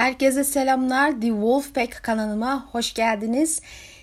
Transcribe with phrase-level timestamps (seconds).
[0.00, 1.20] Herkese selamlar.
[1.20, 3.62] The Wolfpack kanalıma hoş geldiniz.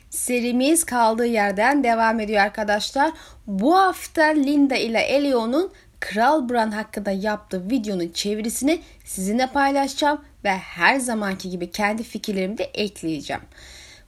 [0.09, 3.11] Serimiz kaldığı yerden devam ediyor arkadaşlar.
[3.47, 10.99] Bu hafta Linda ile Elio'nun Kral Bran hakkında yaptığı videonun çevirisini sizinle paylaşacağım ve her
[10.99, 13.43] zamanki gibi kendi fikirlerimi de ekleyeceğim.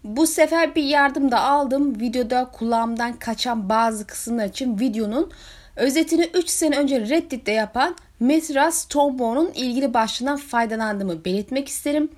[0.03, 1.99] Bu sefer bir yardım da aldım.
[1.99, 5.31] Videoda kulağımdan kaçan bazı kısımlar için videonun
[5.75, 12.09] özetini 3 sene önce Reddit'te yapan Mithra Stormborn'un ilgili başlığından faydalandığımı belirtmek isterim.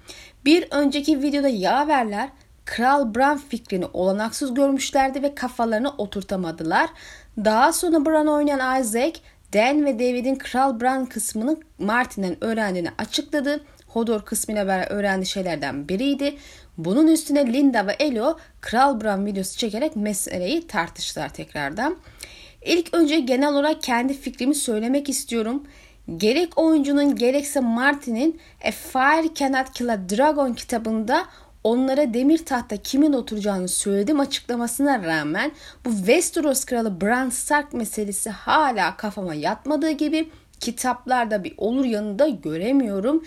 [0.45, 2.29] Bir önceki videoda yaverler
[2.65, 6.89] Kral Bran fikrini olanaksız görmüşlerdi ve kafalarını oturtamadılar.
[7.37, 9.19] Daha sonra Bran oynayan Isaac,
[9.53, 13.63] Dan ve David'in Kral Bran kısmını Martin'den öğrendiğini açıkladı.
[13.87, 16.37] Hodor kısmıyla beraber öğrendiği şeylerden biriydi.
[16.77, 21.97] Bunun üstüne Linda ve Elo Kral Bran videosu çekerek meseleyi tartıştılar tekrardan.
[22.65, 25.63] İlk önce genel olarak kendi fikrimi söylemek istiyorum.
[26.17, 31.25] Gerek oyuncunun gerekse Martin'in A Fire Cannot Kill a Dragon kitabında
[31.63, 35.51] onlara demir tahta kimin oturacağını söyledim açıklamasına rağmen
[35.85, 43.23] bu Westeros kralı Bran Stark meselesi hala kafama yatmadığı gibi kitaplarda bir olur yanında göremiyorum.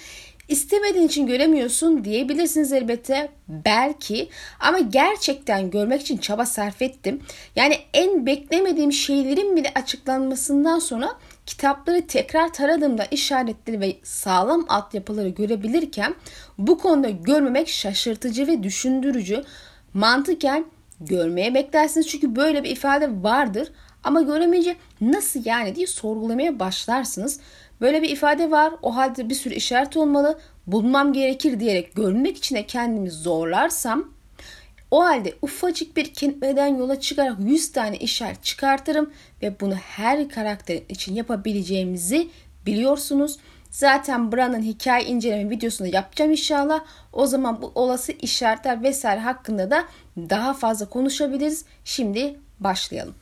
[0.48, 4.28] İstemediğin için göremiyorsun diyebilirsiniz elbette belki
[4.60, 7.22] ama gerçekten görmek için çaba sarf ettim.
[7.56, 11.10] Yani en beklemediğim şeylerin bile açıklanmasından sonra
[11.46, 16.14] kitapları tekrar taradığımda işaretleri ve sağlam altyapıları görebilirken
[16.58, 19.44] bu konuda görmemek şaşırtıcı ve düşündürücü.
[19.94, 20.66] Mantıken
[21.00, 23.68] görmeye beklersiniz çünkü böyle bir ifade vardır
[24.04, 27.40] ama göremeyince nasıl yani diye sorgulamaya başlarsınız.
[27.80, 32.56] Böyle bir ifade var o halde bir sürü işaret olmalı bulmam gerekir diyerek görmek için
[32.56, 34.13] de kendimi zorlarsam
[34.90, 39.10] o halde ufacık bir kelimeden yola çıkarak 100 tane işaret çıkartırım
[39.42, 42.28] ve bunu her karakter için yapabileceğimizi
[42.66, 43.38] biliyorsunuz.
[43.70, 46.84] Zaten Bran'ın hikaye inceleme videosunu yapacağım inşallah.
[47.12, 49.84] O zaman bu olası işaretler vesaire hakkında da
[50.16, 51.64] daha fazla konuşabiliriz.
[51.84, 53.14] Şimdi başlayalım.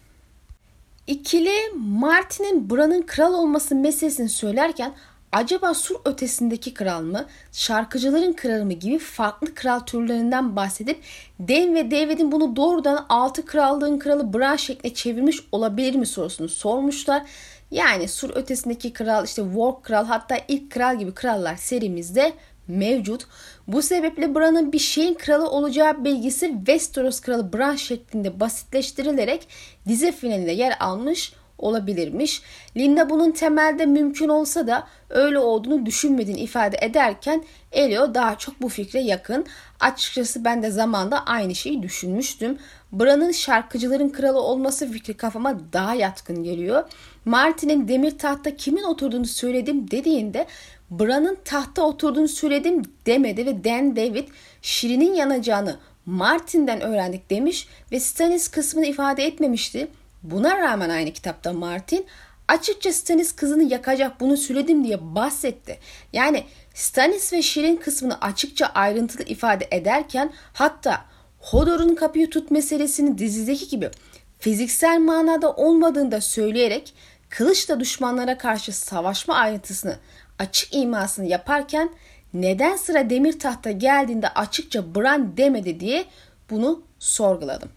[1.06, 4.94] İkili Martin'in Bran'ın kral olması meselesini söylerken
[5.32, 11.00] acaba sur ötesindeki kral mı, şarkıcıların kralı mı gibi farklı kral türlerinden bahsedip
[11.40, 17.22] Dane ve David'in bunu doğrudan altı krallığın kralı Bran şekline çevirmiş olabilir mi sorusunu sormuşlar.
[17.70, 22.32] Yani sur ötesindeki kral işte War kral hatta ilk kral gibi krallar serimizde
[22.68, 23.26] mevcut.
[23.66, 29.48] Bu sebeple Bran'ın bir şeyin kralı olacağı bilgisi Westeros kralı Bran şeklinde basitleştirilerek
[29.88, 31.32] dizi finalinde yer almış
[31.62, 32.42] olabilirmiş.
[32.76, 38.68] Linda bunun temelde mümkün olsa da öyle olduğunu düşünmediğini ifade ederken Elio daha çok bu
[38.68, 39.46] fikre yakın.
[39.80, 42.58] Açıkçası ben de zamanda aynı şeyi düşünmüştüm.
[42.92, 46.84] Bran'ın şarkıcıların kralı olması fikri kafama daha yatkın geliyor.
[47.24, 50.46] Martin'in demir tahta kimin oturduğunu söyledim dediğinde
[50.90, 54.28] Bran'ın tahta oturduğunu söyledim demedi ve Dan David
[54.62, 59.88] Şirin'in yanacağını Martin'den öğrendik demiş ve Stannis kısmını ifade etmemişti.
[60.22, 62.06] Buna rağmen aynı kitapta Martin
[62.48, 65.78] açıkça Stannis kızını yakacak bunu söyledim diye bahsetti.
[66.12, 66.44] Yani
[66.74, 71.04] Stannis ve Şirin kısmını açıkça ayrıntılı ifade ederken hatta
[71.38, 73.90] Hodor'un kapıyı tut meselesini dizideki gibi
[74.38, 76.94] fiziksel manada olmadığını da söyleyerek
[77.28, 79.96] kılıçla düşmanlara karşı savaşma ayrıntısını
[80.38, 81.90] açık imasını yaparken
[82.34, 86.04] neden sıra demir tahta geldiğinde açıkça Bran demedi diye
[86.50, 87.68] bunu sorguladım.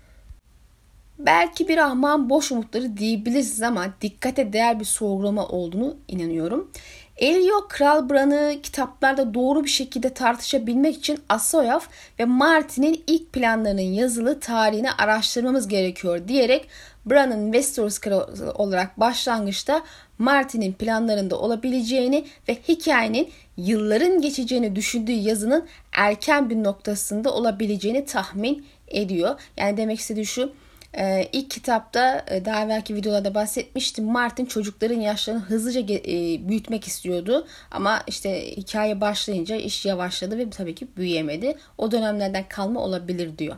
[1.19, 6.71] Belki bir ahman boş umutları diyebilirsiniz ama dikkate değer bir sorgulama olduğunu inanıyorum.
[7.17, 11.89] Elio Kral Bran'ı kitaplarda doğru bir şekilde tartışabilmek için Asoyaf
[12.19, 16.67] ve Martin'in ilk planlarının yazılı tarihini araştırmamız gerekiyor diyerek
[17.05, 19.83] Bran'ın Westeros kralı olarak başlangıçta
[20.17, 29.39] Martin'in planlarında olabileceğini ve hikayenin yılların geçeceğini düşündüğü yazının erken bir noktasında olabileceğini tahmin ediyor.
[29.57, 30.53] Yani demek istediği şu
[30.97, 34.05] ee, ilk kitapta e, daha evvelki videolarda bahsetmiştim.
[34.05, 37.47] Martin çocukların yaşlarını hızlıca e, büyütmek istiyordu.
[37.71, 41.57] Ama işte hikaye başlayınca iş yavaşladı ve tabii ki büyüyemedi.
[41.77, 43.55] O dönemlerden kalma olabilir diyor.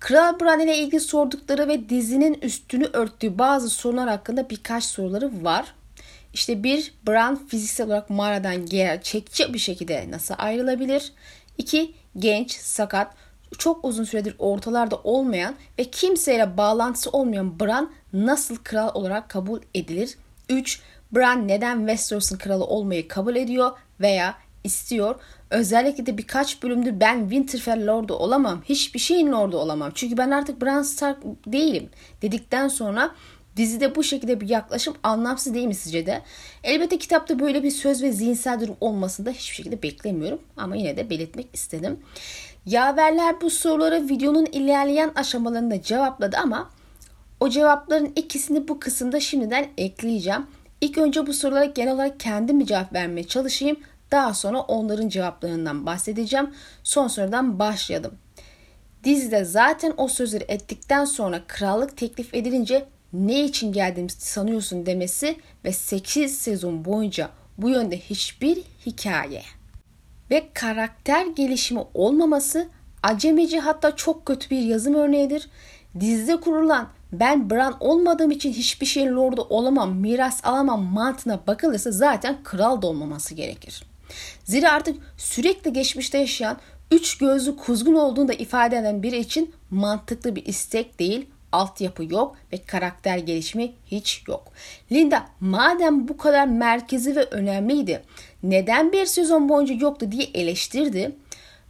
[0.00, 5.74] Kral Bran ile ilgili sordukları ve dizinin üstünü örttüğü bazı sorunlar hakkında birkaç soruları var.
[6.32, 11.12] İşte bir, Bran fiziksel olarak mağaradan gerçekçi bir şekilde nasıl ayrılabilir?
[11.58, 13.14] İki, genç, sakat,
[13.58, 20.18] çok uzun süredir ortalarda olmayan ve kimseyle bağlantısı olmayan Bran nasıl kral olarak kabul edilir?
[20.48, 20.80] 3.
[21.12, 23.70] Bran neden Westeros'un kralı olmayı kabul ediyor
[24.00, 24.34] veya
[24.64, 25.14] istiyor?
[25.50, 28.62] Özellikle de birkaç bölümdür ben Winterfell Lord'u olamam.
[28.64, 29.90] Hiçbir şeyin Lord'u olamam.
[29.94, 31.90] Çünkü ben artık Bran Stark değilim
[32.22, 33.14] dedikten sonra
[33.56, 36.22] Dizide bu şekilde bir yaklaşım anlamsız değil mi sizce de?
[36.64, 40.38] Elbette kitapta böyle bir söz ve zihinsel durum olmasını da hiçbir şekilde beklemiyorum.
[40.56, 42.00] Ama yine de belirtmek istedim.
[42.66, 46.70] Yaverler bu soruları videonun ilerleyen aşamalarında cevapladı ama
[47.40, 50.46] o cevapların ikisini bu kısımda şimdiden ekleyeceğim.
[50.80, 53.76] İlk önce bu sorulara genel olarak kendim cevap vermeye çalışayım.
[54.10, 56.50] Daha sonra onların cevaplarından bahsedeceğim.
[56.82, 58.14] Son sorudan başlayalım.
[59.04, 65.72] Dizide zaten o sözleri ettikten sonra krallık teklif edilince ne için geldiğimizi sanıyorsun demesi ve
[65.72, 69.42] 8 sezon boyunca bu yönde hiçbir hikaye
[70.30, 72.68] ve karakter gelişimi olmaması
[73.02, 75.48] acemici hatta çok kötü bir yazım örneğidir.
[76.00, 82.38] Dizide kurulan ben Bran olmadığım için hiçbir şeyin lordu olamam, miras alamam mantığına bakılırsa zaten
[82.44, 83.82] kral da olmaması gerekir.
[84.44, 86.56] Zira artık sürekli geçmişte yaşayan
[86.90, 91.26] üç gözlü kuzgun olduğunu da ifade eden biri için mantıklı bir istek değil,
[91.56, 94.52] altyapı yok ve karakter gelişimi hiç yok.
[94.92, 98.02] Linda madem bu kadar merkezi ve önemliydi
[98.42, 101.12] neden bir sezon boyunca yoktu diye eleştirdi.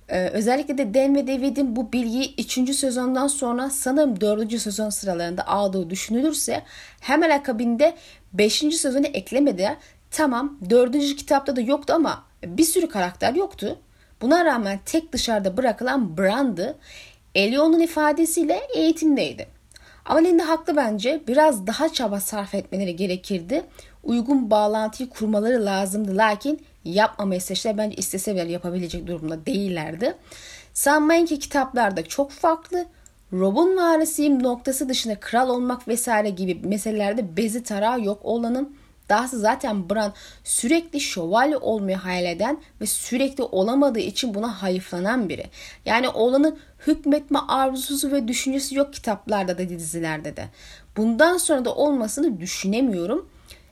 [0.09, 2.75] Ee, özellikle de Dan ve David'in bu bilgiyi 3.
[2.75, 4.59] sezondan sonra sanırım 4.
[4.61, 6.62] sezon sıralarında aldığı düşünülürse
[7.00, 7.94] hemen akabinde
[8.33, 8.55] 5.
[8.55, 9.77] sezonu eklemediler.
[10.11, 11.17] Tamam 4.
[11.17, 13.79] kitapta da yoktu ama bir sürü karakter yoktu.
[14.23, 16.79] Buna rağmen tek dışarıda bırakılan Bran'dı.
[17.35, 19.56] Elion'un ifadesiyle eğitimdeydi.
[20.06, 21.23] Ama Linda haklı bence.
[21.29, 23.62] Biraz daha çaba sarf etmeleri gerekirdi.
[24.05, 26.17] Uygun bağlantıyı kurmaları lazımdı.
[26.17, 27.79] Lakin yapmamayı seçtiler.
[27.79, 30.14] Bence isteseler yapabilecek durumda değillerdi.
[30.75, 32.87] Sanmayın ki kitaplarda çok farklı.
[33.32, 38.76] Rob'un varisiyim noktası dışında kral olmak vesaire gibi meselelerde bezi tarağı yok olanın
[39.08, 40.12] Dahası zaten Bran
[40.44, 45.47] sürekli şövalye olmayı hayal eden ve sürekli olamadığı için buna hayıflanan biri.
[45.85, 50.49] Yani oğlanın hükmetme arzusu ve düşüncesi yok kitaplarda da dizilerde de.
[50.97, 53.29] Bundan sonra da olmasını düşünemiyorum.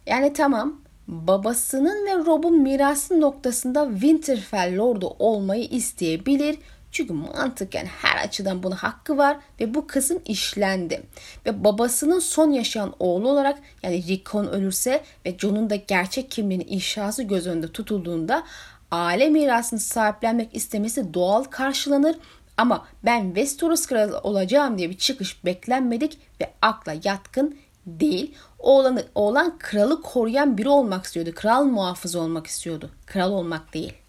[0.06, 6.58] Yani tamam babasının ve Rob'un mirası noktasında Winterfell Lord'u olmayı isteyebilir
[6.94, 11.02] çünkü mantıken her açıdan buna hakkı var ve bu kısım işlendi.
[11.46, 17.22] Ve babasının son yaşayan oğlu olarak yani Rickon ölürse ve Jon'un da gerçek kimliğinin inşası
[17.22, 18.44] göz önünde tutulduğunda
[18.90, 22.16] aile mirasını sahiplenmek istemesi doğal karşılanır.
[22.56, 27.56] Ama ben Westeros kralı olacağım diye bir çıkış beklenmedik ve akla yatkın
[27.86, 28.34] değil.
[28.58, 31.30] Oğlanı, oğlan kralı koruyan biri olmak istiyordu.
[31.34, 32.90] Kral muhafızı olmak istiyordu.
[33.06, 34.03] Kral olmak değil.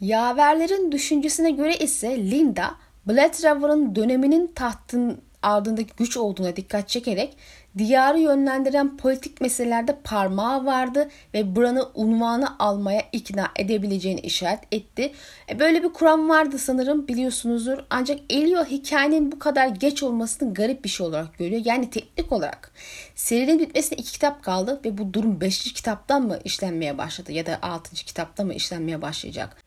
[0.00, 2.74] Yaverlerin düşüncesine göre ise Linda,
[3.06, 7.36] Bloodriver'ın döneminin tahtın ardındaki güç olduğuna dikkat çekerek
[7.78, 15.12] diyarı yönlendiren politik meselelerde parmağı vardı ve Bran'ı unvanı almaya ikna edebileceğini işaret etti.
[15.50, 17.78] E böyle bir kuram vardı sanırım biliyorsunuzdur.
[17.90, 21.62] Ancak Elio hikayenin bu kadar geç olmasını garip bir şey olarak görüyor.
[21.64, 22.72] Yani teknik olarak
[23.14, 25.72] serinin bitmesine iki kitap kaldı ve bu durum 5.
[25.72, 27.94] kitaptan mı işlenmeye başladı ya da 6.
[27.94, 29.65] kitapta mı işlenmeye başlayacak?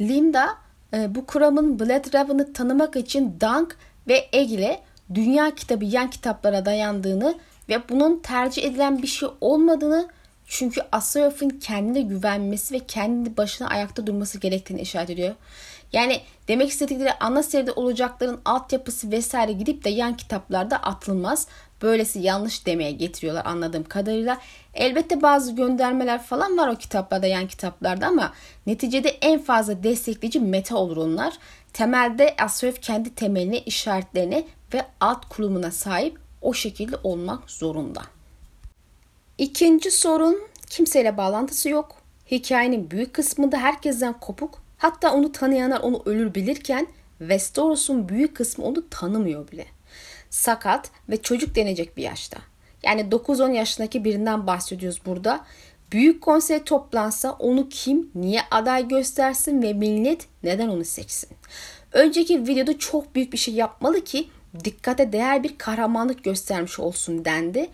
[0.00, 0.56] Linda
[0.94, 3.76] e, bu kuramın Blood Raven'ı tanımak için Dunk
[4.08, 4.80] ve Eggle
[5.14, 7.34] dünya kitabı yan kitaplara dayandığını
[7.68, 10.08] ve bunun tercih edilen bir şey olmadığını
[10.46, 15.34] çünkü Asyof'un kendine güvenmesi ve kendi başına ayakta durması gerektiğini işaret ediyor.
[15.92, 21.46] Yani demek istedikleri ana seride olacakların altyapısı vesaire gidip de yan kitaplarda atılmaz.
[21.82, 24.38] Böylesi yanlış demeye getiriyorlar anladığım kadarıyla.
[24.74, 28.32] Elbette bazı göndermeler falan var o kitaplarda yan kitaplarda ama
[28.66, 31.34] neticede en fazla destekleyici meta olur onlar.
[31.72, 38.02] Temelde Asyof kendi temeline, işaretlerine ve alt kurumuna sahip o şekilde olmak zorunda.
[39.38, 40.38] İkinci sorun
[40.70, 41.96] kimseyle bağlantısı yok.
[42.30, 44.62] Hikayenin büyük kısmında herkesten kopuk.
[44.78, 46.86] Hatta onu tanıyanlar onu ölür bilirken
[47.18, 49.66] Westeros'un büyük kısmı onu tanımıyor bile.
[50.30, 52.38] Sakat ve çocuk denecek bir yaşta.
[52.82, 55.44] Yani 9-10 yaşındaki birinden bahsediyoruz burada.
[55.92, 61.30] Büyük konsey toplansa onu kim, niye aday göstersin ve millet neden onu seçsin?
[61.92, 64.28] Önceki videoda çok büyük bir şey yapmalı ki
[64.64, 67.70] dikkate değer bir kahramanlık göstermiş olsun dendi.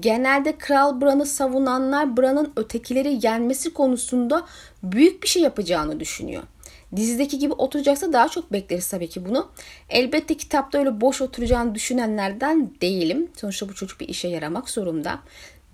[0.00, 4.46] Genelde Kral Bran'ı savunanlar Bran'ın ötekileri yenmesi konusunda
[4.82, 6.42] büyük bir şey yapacağını düşünüyor.
[6.96, 9.48] Dizideki gibi oturacaksa daha çok bekleriz tabii ki bunu.
[9.90, 13.30] Elbette kitapta öyle boş oturacağını düşünenlerden değilim.
[13.36, 15.18] Sonuçta bu çocuk bir işe yaramak zorunda.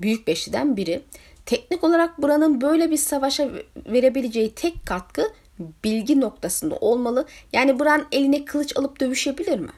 [0.01, 1.03] Büyük beşliden biri.
[1.47, 3.51] Teknik olarak Bran'ın böyle bir savaşa
[3.87, 5.33] verebileceği tek katkı
[5.85, 7.27] bilgi noktasında olmalı.
[7.53, 9.71] Yani Bran eline kılıç alıp dövüşebilir mi?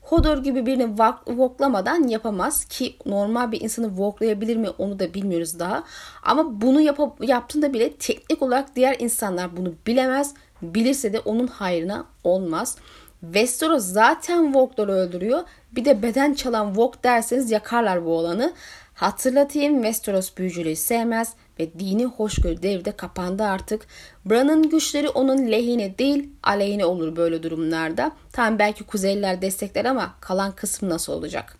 [0.00, 5.84] Hodor gibi birini voklamadan yapamaz ki normal bir insanı voklayabilir mi onu da bilmiyoruz daha.
[6.22, 10.34] Ama bunu yap yaptığında bile teknik olarak diğer insanlar bunu bilemez.
[10.62, 12.76] Bilirse de onun hayrına olmaz.
[13.20, 15.42] Westeros zaten Walk'ları öldürüyor.
[15.72, 18.52] Bir de beden çalan Walk derseniz yakarlar bu olanı.
[18.94, 23.86] Hatırlatayım Westeros büyücülüğü sevmez ve dini hoşgörü devde kapandı artık.
[24.24, 28.12] Bran'ın güçleri onun lehine değil aleyhine olur böyle durumlarda.
[28.32, 31.56] Tam belki Kuzeyliler destekler ama kalan kısım nasıl olacak?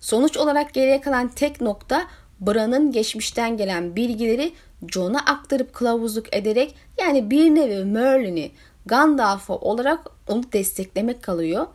[0.00, 2.06] Sonuç olarak geriye kalan tek nokta
[2.46, 4.52] Bran'ın geçmişten gelen bilgileri
[4.88, 8.50] Jon'a aktarıp kılavuzluk ederek yani bir nevi Merlin'i
[8.86, 11.66] Gandalf'ı olarak onu desteklemek kalıyor.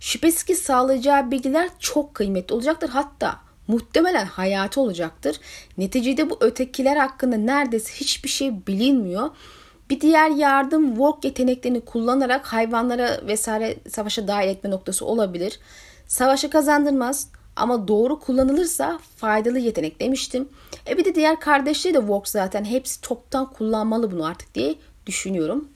[0.00, 2.88] Şüphesiz ki sağlayacağı bilgiler çok kıymetli olacaktır.
[2.88, 3.38] Hatta
[3.68, 5.40] muhtemelen hayatı olacaktır.
[5.78, 9.30] Neticede bu ötekiler hakkında neredeyse hiçbir şey bilinmiyor.
[9.90, 15.60] Bir diğer yardım work yeteneklerini kullanarak hayvanlara vesaire savaşa dahil etme noktası olabilir.
[16.06, 20.48] Savaşı kazandırmaz ama doğru kullanılırsa faydalı yetenek demiştim.
[20.88, 24.74] E bir de diğer kardeşleri de work zaten hepsi toptan kullanmalı bunu artık diye
[25.06, 25.68] düşünüyorum.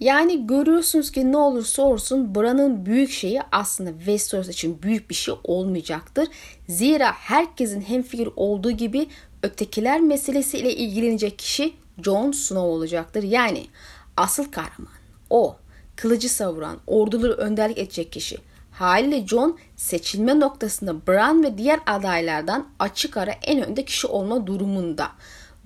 [0.00, 5.34] Yani görüyorsunuz ki ne olursa olsun buranın büyük şeyi aslında Westeros için büyük bir şey
[5.44, 6.28] olmayacaktır.
[6.68, 9.06] Zira herkesin hemfikir olduğu gibi
[9.42, 13.22] ötekiler meselesiyle ilgilenecek kişi Jon Snow olacaktır.
[13.22, 13.66] Yani
[14.16, 14.92] asıl kahraman
[15.30, 15.56] o.
[15.96, 18.38] Kılıcı savuran, orduları önderlik edecek kişi.
[18.74, 25.08] Haliyle Jon seçilme noktasında Bran ve diğer adaylardan açık ara en önde kişi olma durumunda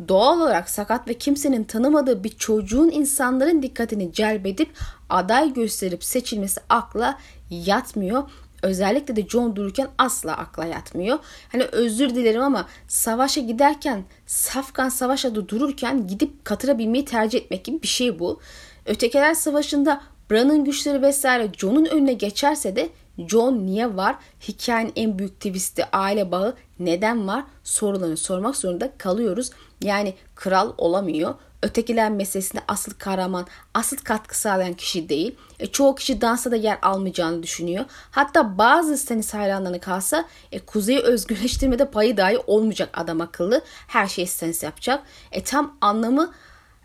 [0.08, 4.70] doğal olarak sakat ve kimsenin tanımadığı bir çocuğun insanların dikkatini celbedip
[5.10, 7.18] aday gösterip seçilmesi akla
[7.50, 8.30] yatmıyor.
[8.62, 11.18] Özellikle de John dururken asla akla yatmıyor.
[11.52, 17.64] Hani özür dilerim ama savaşa giderken Safkan savaş adı dururken gidip katıra binmeyi tercih etmek
[17.64, 18.40] gibi bir şey bu.
[18.86, 24.16] Ötekiler savaşında Bran'ın güçleri vesaire John'un önüne geçerse de John niye var?
[24.48, 27.44] Hikayenin en büyük twisti aile bağı neden var?
[27.64, 29.50] Sorularını sormak zorunda kalıyoruz.
[29.82, 31.34] Yani kral olamıyor.
[31.62, 35.34] Ötekiler meselesinde asıl kahraman, asıl katkı sağlayan kişi değil.
[35.58, 37.84] E, çoğu kişi dansa da yer almayacağını düşünüyor.
[38.10, 43.62] Hatta bazı Stannis hayranlarına kalsa e, Kuzey'i özgürleştirmede payı dahi olmayacak adam akıllı.
[43.86, 45.02] Her şeyi Stannis yapacak.
[45.32, 46.32] E, tam anlamı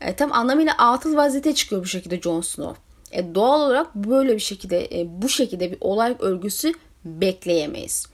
[0.02, 2.93] e, tam anlamıyla atıl vaziyete çıkıyor bu şekilde Jon Snow.
[3.14, 6.74] E, doğal olarak böyle bir şekilde e, bu şekilde bir olay örgüsü
[7.06, 8.08] bekleyemeyiz.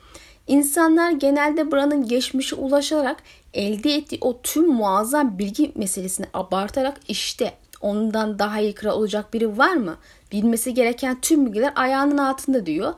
[0.47, 8.39] İnsanlar genelde Bran'ın geçmişe ulaşarak elde ettiği o tüm muazzam bilgi meselesini abartarak işte ondan
[8.39, 9.97] daha iyi kral olacak biri var mı?
[10.31, 12.93] Bilmesi gereken tüm bilgiler ayağının altında diyor.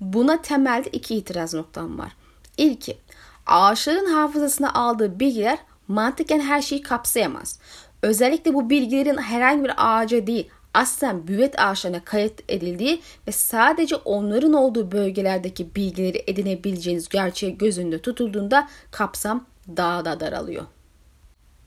[0.00, 2.12] Buna temelde iki itiraz noktam var.
[2.56, 2.98] İlki,
[3.46, 5.58] ağaçların hafızasına aldığı bilgiler
[5.88, 7.58] mantıken her şeyi kapsayamaz.
[8.02, 14.52] Özellikle bu bilgilerin herhangi bir ağaca değil aslen büvet ağaçlarına kayıt edildiği ve sadece onların
[14.52, 20.64] olduğu bölgelerdeki bilgileri edinebileceğiniz gerçeği göz önünde tutulduğunda kapsam daha da daralıyor.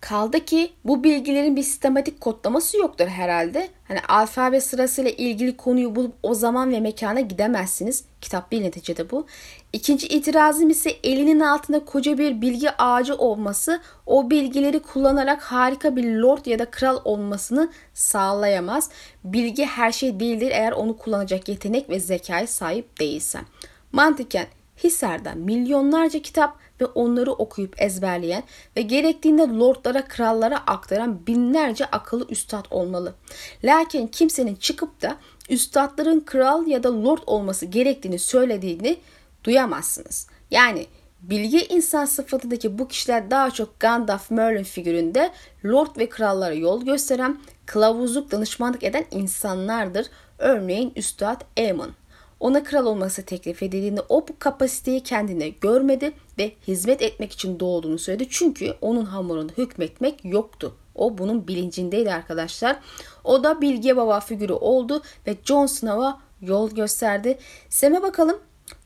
[0.01, 3.69] Kaldı ki bu bilgilerin bir sistematik kodlaması yoktur herhalde.
[3.87, 8.05] Hani alfabe sırasıyla ilgili konuyu bulup o zaman ve mekana gidemezsiniz.
[8.21, 9.25] Kitap değil neticede bu.
[9.73, 16.03] İkinci itirazım ise elinin altında koca bir bilgi ağacı olması o bilgileri kullanarak harika bir
[16.03, 18.89] lord ya da kral olmasını sağlayamaz.
[19.23, 23.45] Bilgi her şey değildir eğer onu kullanacak yetenek ve zekaya sahip değilsen.
[23.91, 24.47] Mantıken
[24.83, 28.43] Hisar'da milyonlarca kitap ve onları okuyup ezberleyen
[28.77, 33.13] ve gerektiğinde lordlara, krallara aktaran binlerce akıllı üstad olmalı.
[33.63, 35.17] Lakin kimsenin çıkıp da
[35.49, 38.97] üstadların kral ya da lord olması gerektiğini söylediğini
[39.47, 40.27] duyamazsınız.
[40.51, 40.85] Yani
[41.21, 45.31] bilgi insan sıfatındaki bu kişiler daha çok Gandalf Merlin figüründe
[45.65, 50.07] lord ve krallara yol gösteren, kılavuzluk danışmanlık eden insanlardır.
[50.37, 51.91] Örneğin Üstad Aemon
[52.39, 57.99] ona kral olması teklif edildiğinde o bu kapasiteyi kendine görmedi ve hizmet etmek için doğduğunu
[57.99, 58.27] söyledi.
[58.29, 60.75] Çünkü onun hamurunda hükmetmek yoktu.
[60.95, 62.79] O bunun bilincindeydi arkadaşlar.
[63.23, 67.37] O da Bilge Baba figürü oldu ve Jon Snow'a yol gösterdi.
[67.69, 68.39] Sem'e bakalım.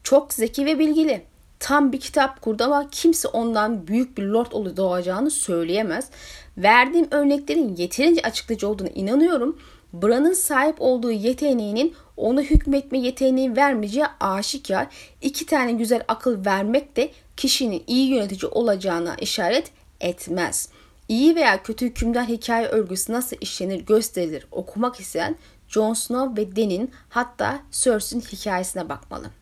[0.03, 1.25] Çok zeki ve bilgili.
[1.59, 6.09] Tam bir kitap kurdu ama kimse ondan büyük bir lord doğacağını söyleyemez.
[6.57, 9.57] Verdiğim örneklerin yeterince açıklayıcı olduğunu inanıyorum.
[9.93, 14.87] Bran'ın sahip olduğu yeteneğinin ona hükmetme yeteneği vermeyeceği aşikar.
[15.21, 20.69] İki tane güzel akıl vermek de kişinin iyi yönetici olacağına işaret etmez.
[21.07, 25.35] İyi veya kötü hükümdar hikaye örgüsü nasıl işlenir gösterilir okumak isteyen
[25.67, 29.40] Jon Snow ve Dany'nin hatta Cersei'nin hikayesine bakmalı.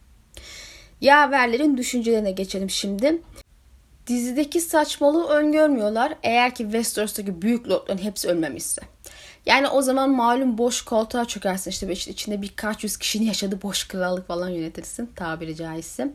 [1.02, 3.22] Yaverlerin düşüncelerine geçelim şimdi.
[4.08, 8.82] Dizideki saçmalığı öngörmüyorlar eğer ki Westeros'taki büyük lordların hepsi ölmemişse.
[9.46, 14.28] Yani o zaman malum boş koltuğa çökersin işte içinde birkaç yüz kişinin yaşadığı boş krallık
[14.28, 16.14] falan yönetirsin tabiri caizse.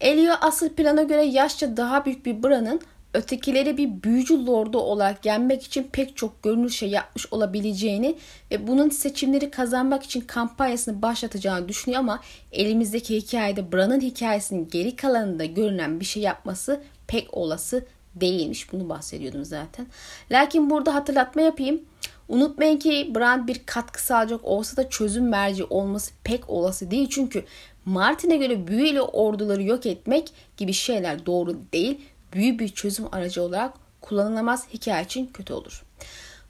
[0.00, 2.80] Elio asıl plana göre yaşça daha büyük bir Bran'ın
[3.14, 8.16] ötekileri bir büyücü lordu olarak yenmek için pek çok görünür şey yapmış olabileceğini
[8.50, 12.20] ve bunun seçimleri kazanmak için kampanyasını başlatacağını düşünüyor ama
[12.52, 18.72] elimizdeki hikayede Bran'ın hikayesinin geri kalanında görünen bir şey yapması pek olası değilmiş.
[18.72, 19.86] Bunu bahsediyordum zaten.
[20.30, 21.80] Lakin burada hatırlatma yapayım.
[22.28, 27.08] Unutmayın ki Bran bir katkı sağlayacak olsa da çözüm merci olması pek olası değil.
[27.10, 27.44] Çünkü
[27.84, 32.00] Martin'e göre büyüyle orduları yok etmek gibi şeyler doğru değil.
[32.32, 35.82] Büyü bir çözüm aracı olarak kullanılamaz hikaye için kötü olur.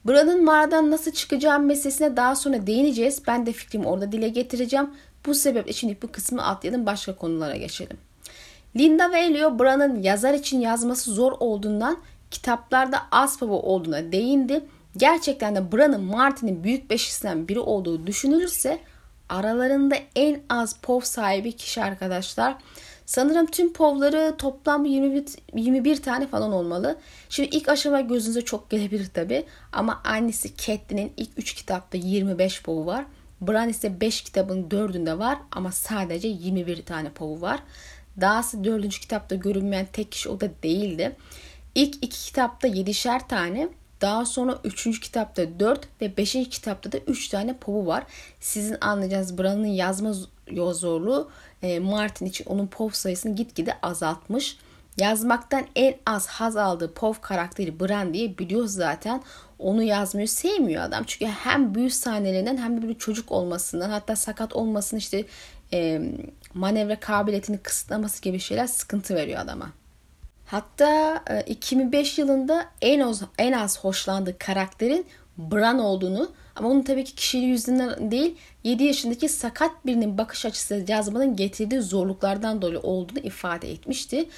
[0.05, 3.23] Bran'ın mağaradan nasıl çıkacağı meselesine daha sonra değineceğiz.
[3.27, 4.91] Ben de fikrimi orada dile getireceğim.
[5.27, 7.97] Bu sebeple şimdi bu kısmı atlayalım başka konulara geçelim.
[8.77, 11.99] Linda ve Elio Bran'ın yazar için yazması zor olduğundan
[12.31, 14.65] kitaplarda az baba olduğuna değindi.
[14.97, 18.79] Gerçekten de Bran'ın Martin'in büyük beşisinden biri olduğu düşünülürse
[19.29, 22.55] aralarında en az pov sahibi kişi arkadaşlar.
[23.11, 25.25] Sanırım tüm povları toplam 21,
[25.55, 26.97] 21 tane falan olmalı.
[27.29, 29.45] Şimdi ilk aşama gözünüze çok gelebilir tabi.
[29.73, 33.05] Ama annesi Catelyn'in ilk 3 kitapta 25 povu var.
[33.41, 37.61] Bran ise 5 kitabın 4'ünde var ama sadece 21 tane povu var.
[38.21, 38.89] Dahası 4.
[38.89, 41.17] kitapta görünmeyen tek kişi o da değildi.
[41.75, 43.69] İlk iki kitapta 7'şer tane,
[44.01, 45.01] daha sonra 3.
[45.01, 46.33] kitapta 4 ve 5.
[46.33, 48.05] kitapta da 3 tane povu var.
[48.41, 50.13] Sizin anlayacağınız Bran'ın yazma
[50.73, 51.31] zorluğu
[51.63, 54.57] e, Martin için onun pov sayısını gitgide azaltmış.
[54.97, 59.23] Yazmaktan en az haz aldığı pov karakteri Bran diye biliyoruz zaten.
[59.59, 61.05] Onu yazmıyor, sevmiyor adam.
[61.07, 65.25] Çünkü hem büyü sahnelerinden hem de bir çocuk olmasından hatta sakat olmasını işte
[65.73, 66.03] e,
[66.55, 69.73] manevra kabiliyetini kısıtlaması gibi şeyler sıkıntı veriyor adama.
[70.51, 75.07] Hatta e, 2005 yılında en az, en az hoşlandığı karakterin
[75.39, 80.85] Bran olduğunu ama onun tabii ki kişiliği yüzünden değil 7 yaşındaki sakat birinin bakış açısı
[80.89, 84.29] yazmanın getirdiği zorluklardan dolayı olduğunu ifade etmişti.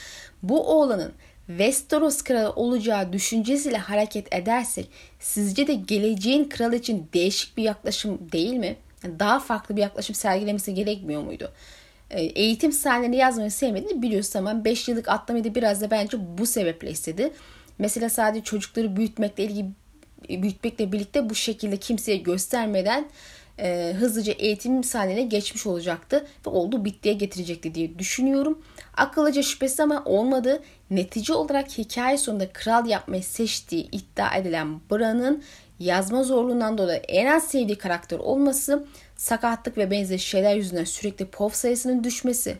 [0.42, 1.12] Bu oğlanın
[1.46, 4.88] Westeros kralı olacağı düşüncesiyle hareket edersek
[5.18, 8.76] sizce de geleceğin kralı için değişik bir yaklaşım değil mi?
[9.18, 11.52] Daha farklı bir yaklaşım sergilemesi gerekmiyor muydu?
[12.12, 16.90] E, eğitim sahnelerini yazmayı sevmediğini biliyoruz ama 5 yıllık atlamayı biraz da bence bu sebeple
[16.90, 17.32] istedi.
[17.78, 19.68] Mesela sadece çocukları büyütmekle ilgili
[20.28, 23.08] büyütmekle birlikte bu şekilde kimseye göstermeden
[23.58, 28.62] e, hızlıca eğitim sahnelerine geçmiş olacaktı ve oldu bittiye getirecekti diye düşünüyorum.
[28.96, 30.62] Akıllıca şüphesi ama olmadı.
[30.90, 35.42] Netice olarak hikaye sonunda kral yapmayı seçtiği iddia edilen Bran'ın
[35.78, 41.50] yazma zorluğundan dolayı en az sevdiği karakter olması, sakatlık ve benzeri şeyler yüzünden sürekli pov
[41.50, 42.56] sayısının düşmesi.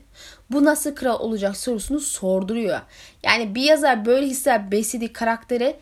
[0.51, 2.81] Bu nasıl kral olacak sorusunu sorduruyor.
[3.23, 5.77] Yani bir yazar böyle hisler beslediği karaktere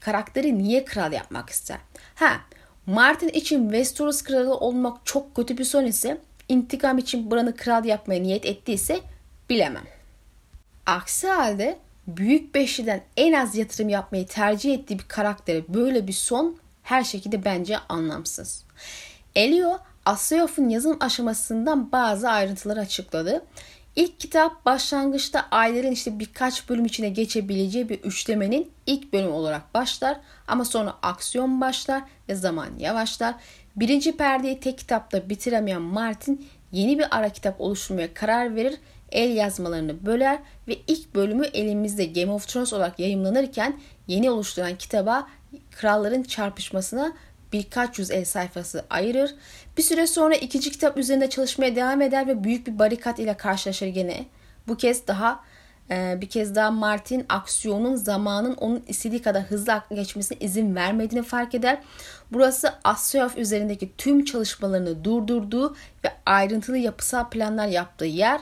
[0.00, 1.78] karakteri niye kral yapmak ister?
[2.14, 2.40] Ha,
[2.86, 8.22] Martin için Westeros kralı olmak çok kötü bir son ise intikam için Bran'ı kral yapmaya
[8.22, 9.00] niyet ettiyse
[9.50, 9.84] bilemem.
[10.86, 16.56] Aksi halde büyük beşliden en az yatırım yapmayı tercih ettiği bir karaktere böyle bir son
[16.82, 18.64] her şekilde bence anlamsız.
[19.34, 23.44] Elio Asyof'un yazım aşamasından bazı ayrıntıları açıkladı.
[23.96, 30.20] İlk kitap başlangıçta ayların işte birkaç bölüm içine geçebileceği bir üçlemenin ilk bölümü olarak başlar
[30.48, 33.34] ama sonra aksiyon başlar ve zaman yavaşlar.
[33.76, 38.74] Birinci perdeyi tek kitapta bitiremeyen Martin yeni bir ara kitap oluşturmaya karar verir,
[39.12, 40.38] el yazmalarını böler
[40.68, 45.28] ve ilk bölümü elimizde Game of Thrones olarak yayımlanırken yeni oluşturan kitaba
[45.70, 47.12] kralların çarpışmasına
[47.54, 49.34] birkaç yüz el sayfası ayırır.
[49.76, 53.86] Bir süre sonra ikinci kitap üzerinde çalışmaya devam eder ve büyük bir barikat ile karşılaşır
[53.86, 54.26] gene.
[54.68, 55.40] Bu kez daha
[55.90, 61.54] e, bir kez daha Martin aksiyonun zamanın onun istediği kadar hızlı geçmesine izin vermediğini fark
[61.54, 61.82] eder.
[62.32, 68.40] Burası Asyaf üzerindeki tüm çalışmalarını durdurduğu ve ayrıntılı yapısal planlar yaptığı yer.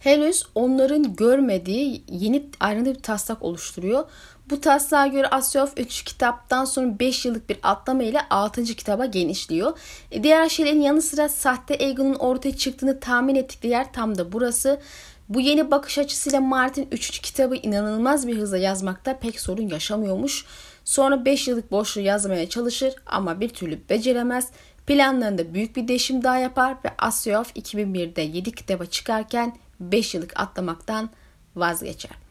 [0.00, 4.04] Henüz onların görmediği yeni ayrıntılı bir taslak oluşturuyor.
[4.50, 8.64] Bu taslağa göre Asyov 3 kitaptan sonra 5 yıllık bir atlama ile 6.
[8.64, 9.78] kitaba genişliyor.
[10.10, 14.80] E, diğer şeylerin yanı sıra sahte Aegon'un ortaya çıktığını tahmin ettikleri yer tam da burası.
[15.28, 17.18] Bu yeni bakış açısıyla Martin 3.
[17.18, 20.44] kitabı inanılmaz bir hızla yazmakta pek sorun yaşamıyormuş.
[20.84, 24.48] Sonra 5 yıllık boşluğu yazmaya çalışır ama bir türlü beceremez.
[24.86, 31.10] Planlarında büyük bir değişim daha yapar ve Asyov 2001'de 7 kitaba çıkarken 5 yıllık atlamaktan
[31.56, 32.27] vazgeçer.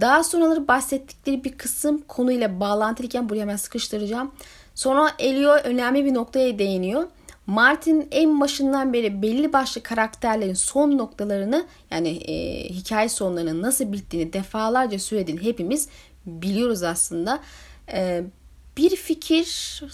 [0.00, 4.32] Daha sonraları bahsettikleri bir kısım konuyla bağlantılıyken buraya hemen sıkıştıracağım.
[4.74, 7.04] Sonra Elio önemli bir noktaya değiniyor.
[7.46, 14.32] Martin en başından beri belli başlı karakterlerin son noktalarını yani e, hikaye sonlarının nasıl bittiğini
[14.32, 15.88] defalarca söylediğini hepimiz
[16.26, 17.40] biliyoruz aslında.
[17.92, 18.24] E,
[18.76, 19.46] bir fikir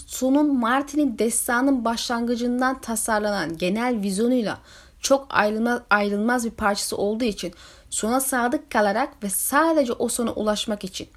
[0.05, 4.57] sonun Martin'in destanın başlangıcından tasarlanan genel vizyonuyla
[4.99, 7.53] çok ayrılmaz, ayrılmaz bir parçası olduğu için
[7.89, 11.07] sona sadık kalarak ve sadece o sona ulaşmak için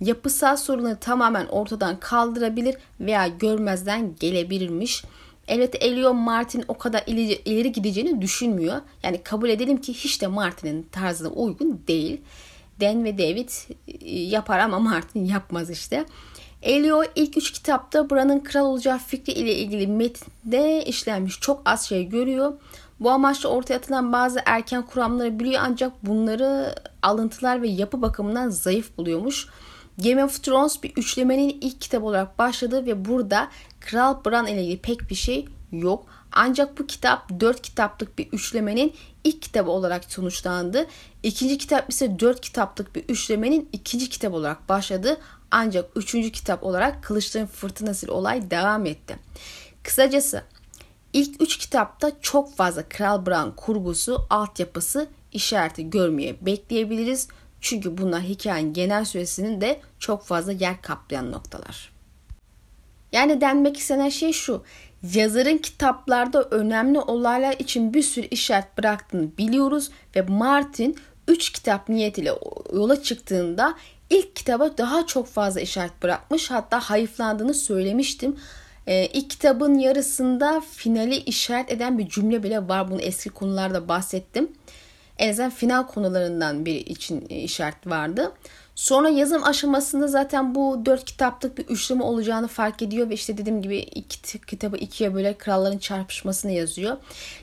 [0.00, 5.04] yapısal sorunları tamamen ortadan kaldırabilir veya görmezden gelebilirmiş.
[5.48, 8.76] Evet Elio Martin o kadar ileri, ileri gideceğini düşünmüyor.
[9.02, 12.20] Yani kabul edelim ki hiç de Martin'in tarzına uygun değil.
[12.80, 13.48] Dan ve David
[13.88, 16.04] e, yapar ama Martin yapmaz işte.
[16.62, 22.08] Elio ilk üç kitapta Bran'ın kral olacağı fikri ile ilgili metinde işlenmiş çok az şey
[22.08, 22.52] görüyor.
[23.00, 28.98] Bu amaçla ortaya atılan bazı erken kuramları biliyor ancak bunları alıntılar ve yapı bakımından zayıf
[28.98, 29.48] buluyormuş.
[30.04, 33.48] Game of Thrones bir üçlemenin ilk kitabı olarak başladı ve burada
[33.80, 36.06] Kral Bran ile ilgili pek bir şey yok.
[36.32, 40.86] Ancak bu kitap 4 kitaplık bir üçlemenin ilk kitabı olarak sonuçlandı.
[41.22, 45.20] İkinci kitap ise 4 kitaplık bir üçlemenin ikinci kitabı olarak başladı.
[45.50, 49.16] Ancak üçüncü kitap olarak Kılıçların Fırtınası ile olay devam etti.
[49.82, 50.42] Kısacası
[51.12, 57.28] ilk üç kitapta çok fazla Kral Bran kurgusu, altyapısı, işareti görmeye bekleyebiliriz.
[57.60, 61.92] Çünkü bunlar hikayenin genel süresinin de çok fazla yer kaplayan noktalar.
[63.12, 64.62] Yani denmek istenen şey şu.
[65.14, 70.96] Yazarın kitaplarda önemli olaylar için bir sürü işaret bıraktığını biliyoruz ve Martin
[71.28, 72.32] 3 kitap niyetiyle
[72.72, 73.74] yola çıktığında
[74.10, 76.50] ilk kitaba daha çok fazla işaret bırakmış.
[76.50, 78.36] Hatta hayıflandığını söylemiştim.
[78.88, 82.90] İlk kitabın yarısında finali işaret eden bir cümle bile var.
[82.90, 84.48] Bunu eski konularda bahsettim.
[85.18, 88.32] En azından final konularından biri için işaret vardı.
[88.74, 93.62] Sonra yazım aşamasında zaten bu dört kitaplık bir üçleme olacağını fark ediyor ve işte dediğim
[93.62, 96.96] gibi iki kitabı ikiye böyle kralların çarpışmasını yazıyor.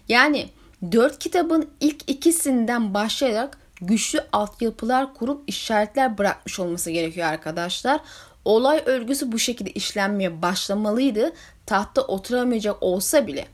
[0.10, 0.50] Yani
[0.92, 8.00] dört kitabın ilk ikisinden başlayarak güçlü altyapılar kurup işaretler bırakmış olması gerekiyor arkadaşlar.
[8.46, 11.32] Olay örgüsü bu şekilde işlenmeye başlamalıydı.
[11.66, 13.46] Tahta oturamayacak olsa bile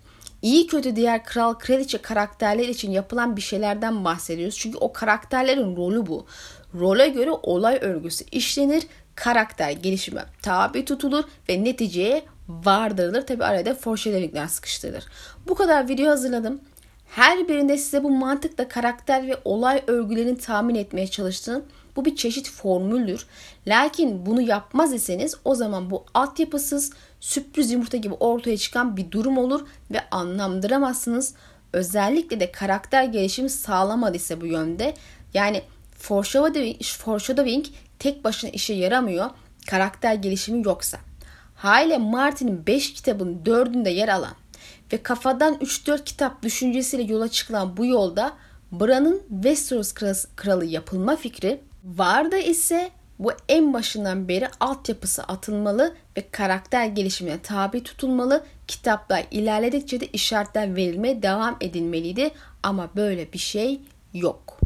[0.42, 4.58] iyi kötü diğer kral kraliçe karakterler için yapılan bir şeylerden bahsediyoruz.
[4.58, 6.26] Çünkü o karakterlerin rolü bu.
[6.80, 8.84] Role göre olay örgüsü işlenir,
[9.16, 13.26] karakter gelişime tabi tutulur ve neticeye vardırılır.
[13.26, 15.04] Tabi arada foreshadowingler sıkıştırılır.
[15.48, 16.62] Bu kadar video hazırladım.
[17.10, 21.66] Her birinde size bu mantıkla karakter ve olay örgülerini tahmin etmeye çalıştım.
[21.96, 23.26] Bu bir çeşit formüldür.
[23.68, 29.38] Lakin bunu yapmaz iseniz o zaman bu altyapısız sürpriz yumurta gibi ortaya çıkan bir durum
[29.38, 31.34] olur ve anlamdıramazsınız.
[31.74, 34.94] Özellikle de karakter gelişimi sağlamadıysa bu yönde
[35.34, 35.64] yani
[35.98, 37.66] foreshadowing, foreshadowing
[38.00, 39.30] tek başına işe yaramıyor
[39.68, 40.98] karakter gelişimi yoksa.
[41.56, 44.34] Hale Martin'in 5 kitabın 4'ünde yer alan
[44.94, 48.34] ve kafadan 3-4 kitap düşüncesiyle yola çıkılan bu yolda
[48.72, 49.94] Bran'ın Westeros
[50.36, 57.84] kralı yapılma fikri Varda ise bu en başından beri altyapısı atılmalı ve karakter gelişimine tabi
[57.84, 58.44] tutulmalı.
[58.68, 62.32] Kitaplar ilerledikçe de işaretler verilmeye devam edilmeliydi
[62.64, 63.82] ama böyle bir şey
[64.14, 64.60] yok.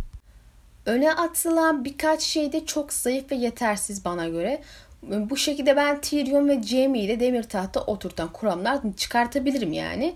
[0.85, 4.61] Öne atılan birkaç şey de çok zayıf ve yetersiz bana göre.
[5.03, 10.15] Bu şekilde ben Tyrion ve Jaime'yi de demir tahta oturtan kuramlar çıkartabilirim yani.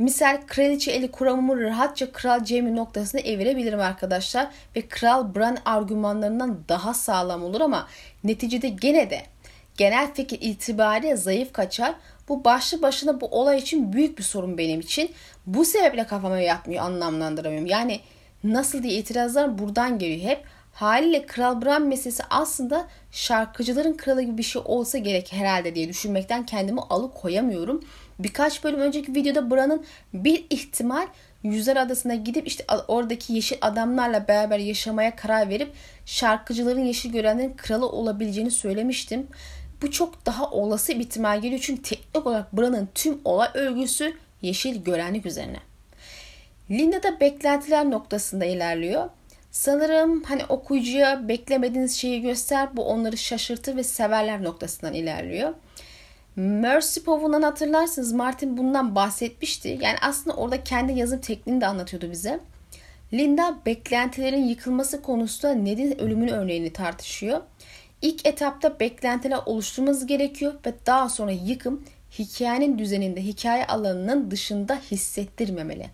[0.00, 4.48] Misal kraliçe eli kuramımı rahatça Kral Jaime noktasına evirebilirim arkadaşlar.
[4.76, 7.88] Ve Kral Bran argümanlarından daha sağlam olur ama
[8.24, 9.22] neticede gene de
[9.76, 11.94] genel fikir itibariyle zayıf kaçar.
[12.28, 15.10] Bu başlı başına bu olay için büyük bir sorun benim için.
[15.46, 17.66] Bu sebeple kafama yatmıyor, anlamlandıramıyorum.
[17.66, 18.00] Yani
[18.44, 20.44] nasıl diye itirazlar buradan geliyor hep.
[20.72, 26.46] Haliyle Kral Bran meselesi aslında şarkıcıların kralı gibi bir şey olsa gerek herhalde diye düşünmekten
[26.46, 27.84] kendimi alıkoyamıyorum.
[28.22, 31.06] Birkaç bölüm önceki videoda Bran'ın bir ihtimal
[31.42, 35.72] Yüzer Adası'na gidip işte oradaki yeşil adamlarla beraber yaşamaya karar verip
[36.06, 39.26] şarkıcıların yeşil görenlerin kralı olabileceğini söylemiştim.
[39.82, 44.84] Bu çok daha olası bir ihtimal geliyor çünkü teknik olarak Bran'ın tüm olay örgüsü yeşil
[44.84, 45.58] görenlik üzerine.
[46.70, 49.08] Linda da beklentiler noktasında ilerliyor.
[49.50, 55.54] Sanırım hani okuyucuya beklemediğiniz şeyi göster bu onları şaşırtır ve severler noktasından ilerliyor.
[56.40, 59.78] Mercy Pov'undan hatırlarsınız Martin bundan bahsetmişti.
[59.82, 62.40] Yani aslında orada kendi yazım tekniğini de anlatıyordu bize.
[63.12, 67.40] Linda beklentilerin yıkılması konusunda Ned'in ölümünün örneğini tartışıyor.
[68.02, 71.84] İlk etapta beklentiler oluşturmanız gerekiyor ve daha sonra yıkım
[72.18, 75.86] hikayenin düzeninde hikaye alanının dışında hissettirmemeli.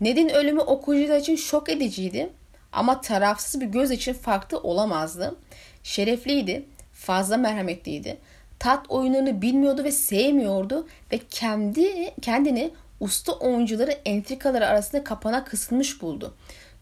[0.00, 2.30] Ned'in ölümü okuyucular için şok ediciydi
[2.72, 5.36] ama tarafsız bir göz için farklı olamazdı.
[5.82, 8.18] Şerefliydi, fazla merhametliydi
[8.60, 12.70] tat oyunlarını bilmiyordu ve sevmiyordu ve kendi kendini
[13.00, 16.34] usta oyuncuları entrikaları arasında kapana kısılmış buldu.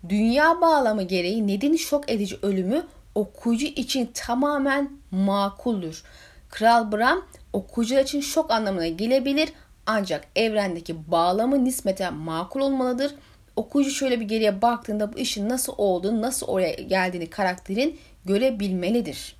[0.08, 6.02] Dünya bağlamı gereği Ned'in şok edici ölümü okuyucu için tamamen makuldür.
[6.48, 9.52] Kral Bram okuyucular için şok anlamına gelebilir
[9.86, 13.14] ancak evrendeki bağlamı nispeten makul olmalıdır.
[13.56, 19.36] Okuyucu şöyle bir geriye baktığında bu işin nasıl olduğunu, nasıl oraya geldiğini karakterin görebilmelidir.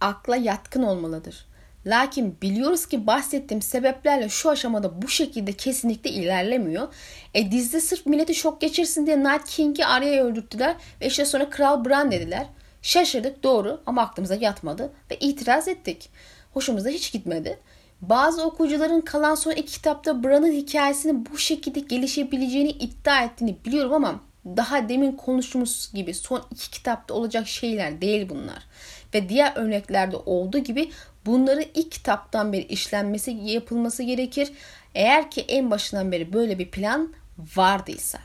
[0.00, 1.47] akla yatkın olmalıdır.
[1.86, 6.94] Lakin biliyoruz ki bahsettiğim sebeplerle şu aşamada bu şekilde kesinlikle ilerlemiyor.
[7.34, 11.84] E dizide sırf milleti şok geçirsin diye Night King'i araya öldürttüler ve işte sonra Kral
[11.84, 12.46] Bran dediler.
[12.82, 16.10] Şaşırdık doğru ama aklımıza yatmadı ve itiraz ettik.
[16.52, 17.58] Hoşumuza hiç gitmedi.
[18.00, 24.20] Bazı okuyucuların kalan son iki kitapta Bran'ın hikayesinin bu şekilde gelişebileceğini iddia ettiğini biliyorum ama
[24.46, 28.66] daha demin konuştuğumuz gibi son iki kitapta olacak şeyler değil bunlar.
[29.14, 30.90] Ve diğer örneklerde olduğu gibi
[31.26, 34.52] bunların ilk kitaptan beri işlenmesi yapılması gerekir.
[34.94, 37.14] Eğer ki en başından beri böyle bir plan
[37.56, 38.18] vardıysa.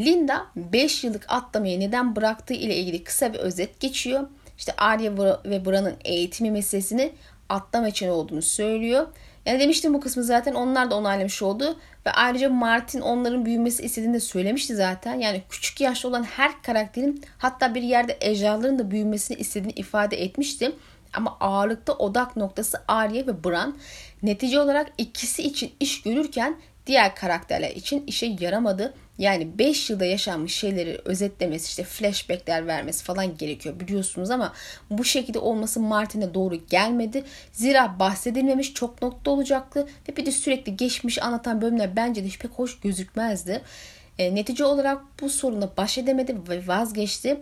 [0.00, 4.28] Linda 5 yıllık atlamayı neden bıraktığı ile ilgili kısa bir özet geçiyor.
[4.58, 5.12] İşte Arya
[5.44, 7.12] ve Bran'ın eğitimi meselesini
[7.48, 9.06] atlama için olduğunu söylüyor.
[9.46, 11.76] Yani demiştim bu kısmı zaten onlar da onaylamış oldu.
[12.06, 15.14] Ve ayrıca Martin onların büyümesi istediğini de söylemişti zaten.
[15.14, 20.72] Yani küçük yaşta olan her karakterin hatta bir yerde ejderhaların da büyümesini istediğini ifade etmişti.
[21.12, 23.76] Ama ağırlıkta odak noktası Arya ve Bran.
[24.22, 28.94] Netice olarak ikisi için iş görürken diğer karakterler için işe yaramadı.
[29.18, 34.52] Yani 5 yılda yaşanmış şeyleri özetlemesi işte flashbackler vermesi falan gerekiyor biliyorsunuz ama
[34.90, 37.24] bu şekilde olması Martin'e doğru gelmedi.
[37.52, 42.38] Zira bahsedilmemiş çok nokta olacaktı ve bir de sürekli geçmiş anlatan bölümler bence de hiç
[42.38, 43.62] pek hoş gözükmezdi.
[44.18, 47.40] E, netice olarak bu soruna baş edemedi ve vazgeçti.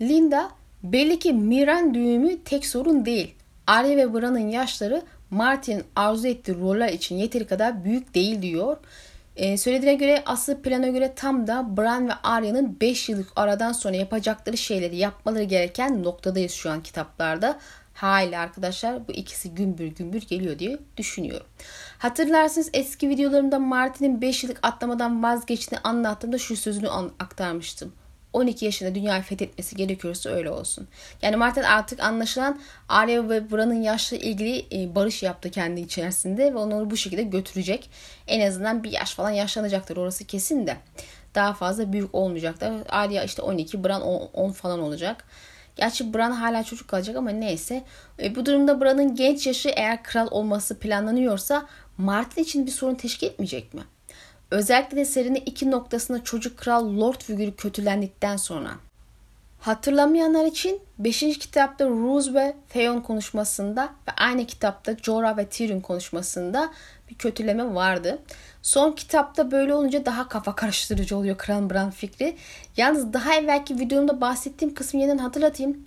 [0.00, 0.50] Linda
[0.82, 3.34] belli ki Miran düğümü tek sorun değil.
[3.66, 8.76] Arya ve Bran'ın yaşları Martin'in arzu ettiği roller için yeteri kadar büyük değil diyor.
[9.36, 13.96] Ee, söylediğine göre aslı plana göre tam da Bran ve Arya'nın 5 yıllık aradan sonra
[13.96, 17.58] yapacakları şeyleri yapmaları gereken noktadayız şu an kitaplarda.
[17.94, 21.46] Hayli arkadaşlar bu ikisi gümbür gümbür geliyor diye düşünüyorum.
[21.98, 27.92] Hatırlarsınız eski videolarımda Martin'in 5 yıllık atlamadan vazgeçtiğini anlattığımda şu sözünü aktarmıştım.
[28.36, 30.88] 12 yaşında dünyayı fethetmesi gerekiyorsa öyle olsun.
[31.22, 36.56] Yani Martin artık anlaşılan Arya ve Bran'ın yaşla ilgili e, barış yaptı kendi içerisinde ve
[36.56, 37.90] onları bu şekilde götürecek.
[38.26, 40.76] En azından bir yaş falan yaşlanacaktır orası kesin de.
[41.34, 42.72] Daha fazla büyük olmayacaklar.
[42.88, 45.24] Arya işte 12, Bran 10, 10 falan olacak.
[45.76, 47.84] Gerçi Bran hala çocuk kalacak ama neyse.
[48.22, 51.66] E, bu durumda Bran'ın genç yaşı eğer kral olması planlanıyorsa
[51.98, 53.82] Martin için bir sorun teşkil etmeyecek mi?
[54.50, 58.70] Özellikle de serinin iki noktasında çocuk kral Lord figürü kötülendikten sonra.
[59.60, 61.20] Hatırlamayanlar için 5.
[61.20, 66.72] kitapta Roose ve Theon konuşmasında ve aynı kitapta Jorah ve Tyrion konuşmasında
[67.10, 68.18] bir kötüleme vardı.
[68.62, 72.36] Son kitapta böyle olunca daha kafa karıştırıcı oluyor Kral Bran fikri.
[72.76, 75.84] Yalnız daha evvelki videomda bahsettiğim kısmı yeniden hatırlatayım.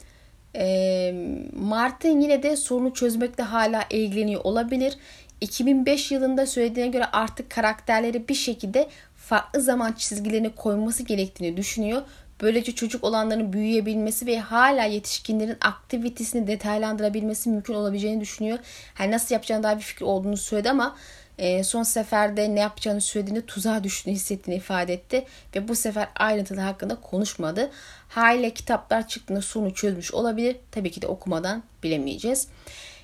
[0.55, 1.13] Ee,
[1.59, 4.97] Martin yine de sorunu çözmekle hala ilgileniyor olabilir.
[5.41, 12.01] 2005 yılında söylediğine göre artık karakterleri bir şekilde farklı zaman çizgilerini koyması gerektiğini düşünüyor.
[12.41, 18.59] Böylece çocuk olanların büyüyebilmesi ve hala yetişkinlerin aktivitesini detaylandırabilmesi mümkün olabileceğini düşünüyor.
[18.99, 20.95] Yani nasıl yapacağını daha bir fikir olduğunu söyledi ama
[21.37, 25.25] e, son seferde ne yapacağını söylediğinde tuzağa düştüğünü hissettiğini ifade etti.
[25.55, 27.69] Ve bu sefer ayrıntılı hakkında konuşmadı.
[28.09, 30.55] Haliyle kitaplar çıktığında sorunu çözmüş olabilir.
[30.71, 32.47] Tabii ki de okumadan bilemeyeceğiz.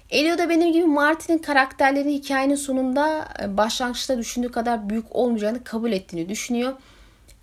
[0.09, 5.91] Elio da benim gibi Martin'in karakterlerini hikayenin sonunda e, başlangıçta düşündüğü kadar büyük olmayacağını kabul
[5.91, 6.73] ettiğini düşünüyor.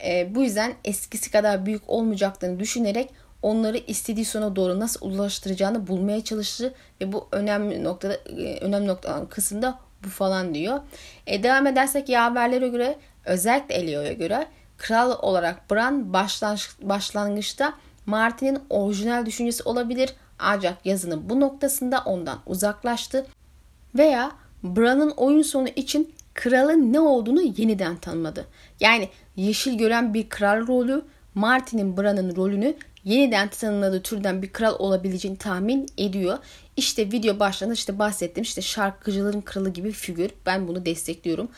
[0.04, 3.10] E, bu yüzden eskisi kadar büyük olmayacaklarını düşünerek
[3.42, 9.28] onları istediği sona doğru nasıl ulaştıracağını bulmaya çalıştı ve bu önemli noktada e, önemli nokta
[9.28, 10.80] kısımda bu falan diyor.
[11.26, 14.46] E, devam edersek ya haberlere göre özellikle Elio'ya göre
[14.78, 16.12] kral olarak Bran
[16.82, 17.74] başlangıçta
[18.06, 23.26] Martin'in orijinal düşüncesi olabilir ancak yazının bu noktasında ondan uzaklaştı
[23.94, 28.46] veya Bran'ın oyun sonu için kralın ne olduğunu yeniden tanımadı.
[28.80, 31.02] Yani yeşil gören bir kral rolü
[31.34, 32.74] Martin'in Bran'ın rolünü
[33.04, 36.38] yeniden tanımladığı türden bir kral olabileceğini tahmin ediyor.
[36.76, 40.30] İşte video başlarında işte bahsettim işte şarkıcıların kralı gibi figür.
[40.46, 41.48] Ben bunu destekliyorum.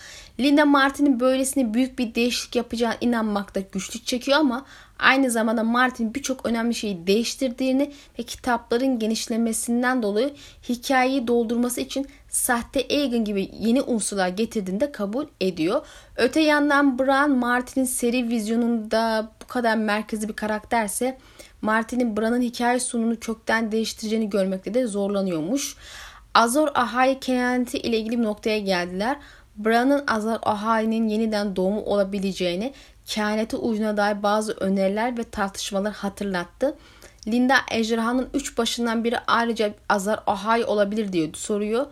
[0.40, 4.66] Linda Martin'in böylesine büyük bir değişiklik yapacağına inanmakta güçlük çekiyor ama
[4.98, 10.34] aynı zamanda Martin birçok önemli şeyi değiştirdiğini ve kitapların genişlemesinden dolayı
[10.68, 15.86] hikayeyi doldurması için sahte Egan gibi yeni unsurlar getirdiğini de kabul ediyor.
[16.16, 21.18] Öte yandan Bran Martin'in seri vizyonunda bu kadar merkezi bir karakterse
[21.64, 25.76] Martin'in Bran'ın hikaye sunumunu kökten değiştireceğini görmekte de zorlanıyormuş.
[26.34, 29.16] Azor Ahai kehaneti ile ilgili bir noktaya geldiler.
[29.56, 32.72] Bran'ın Azor Ahai'nin yeniden doğumu olabileceğini,
[33.06, 36.76] kehanete uyduğuna dair bazı öneriler ve tartışmalar hatırlattı.
[37.26, 41.86] Linda ejderhanın üç başından biri ayrıca Azar Ahai olabilir diye soruyor.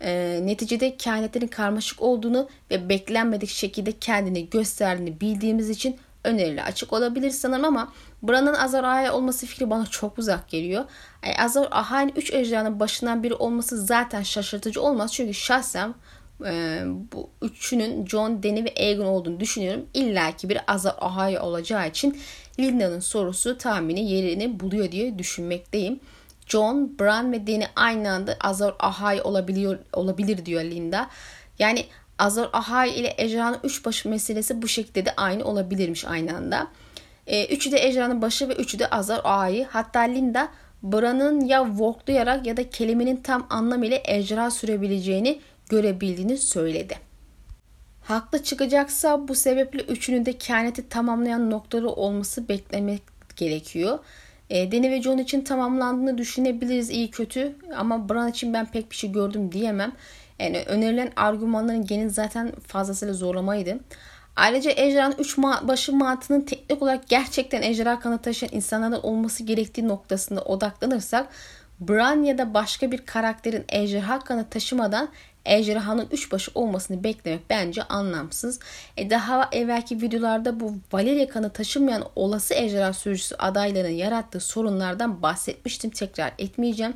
[0.00, 7.30] E, neticede kehanetlerin karmaşık olduğunu ve beklenmedik şekilde kendini gösterdiğini bildiğimiz için öneriyle açık olabilir
[7.30, 10.84] sanırım ama Bran'ın Azar Ahai olması fikri bana çok uzak geliyor.
[11.24, 15.12] Yani Azar Ahai'nin 3 ejderhanın başından biri olması zaten şaşırtıcı olmaz.
[15.12, 15.94] Çünkü şahsen
[16.44, 19.86] e, bu üçünün John, Danny ve Aegon olduğunu düşünüyorum.
[19.94, 22.18] İlla ki bir Azar Ahai olacağı için
[22.60, 26.00] Linda'nın sorusu tahmini yerini buluyor diye düşünmekteyim.
[26.46, 31.10] John, Bran ve Danny aynı anda Azor Ahai olabiliyor, olabilir diyor Linda.
[31.58, 31.86] Yani
[32.18, 36.66] Azor Ahai ile Ejderhanın üç başı meselesi bu şekilde de aynı olabilirmiş aynı anda.
[37.26, 39.64] E, üçü de Ejderhanın başı ve üçü de Azor Ahai.
[39.64, 40.48] Hatta Linda
[40.82, 46.94] Bran'ın ya walklayarak ya da kelimenin tam anlamıyla ejderha sürebileceğini görebildiğini söyledi.
[48.04, 53.02] Haklı çıkacaksa bu sebeple üçünün de kehaneti tamamlayan noktaları olması beklemek
[53.36, 53.98] gerekiyor.
[54.50, 58.96] E, Danny ve John için tamamlandığını düşünebiliriz iyi kötü ama Bran için ben pek bir
[58.96, 59.92] şey gördüm diyemem.
[60.38, 63.78] Yani önerilen argümanların geni zaten fazlasıyla zorlamaydı.
[64.40, 69.88] Ayrıca ejderhanın 3 ma- başı mantığının teknik olarak gerçekten ejderha kanı taşıyan insanlardan olması gerektiği
[69.88, 71.28] noktasında odaklanırsak
[71.80, 75.08] Bran ya da başka bir karakterin ejderha kanı taşımadan
[75.44, 78.60] ejderhanın üç başı olmasını beklemek bence anlamsız.
[78.96, 85.90] E daha evvelki videolarda bu Valeria kanı taşımayan olası ejderha sürücüsü adaylarının yarattığı sorunlardan bahsetmiştim.
[85.90, 86.94] Tekrar etmeyeceğim.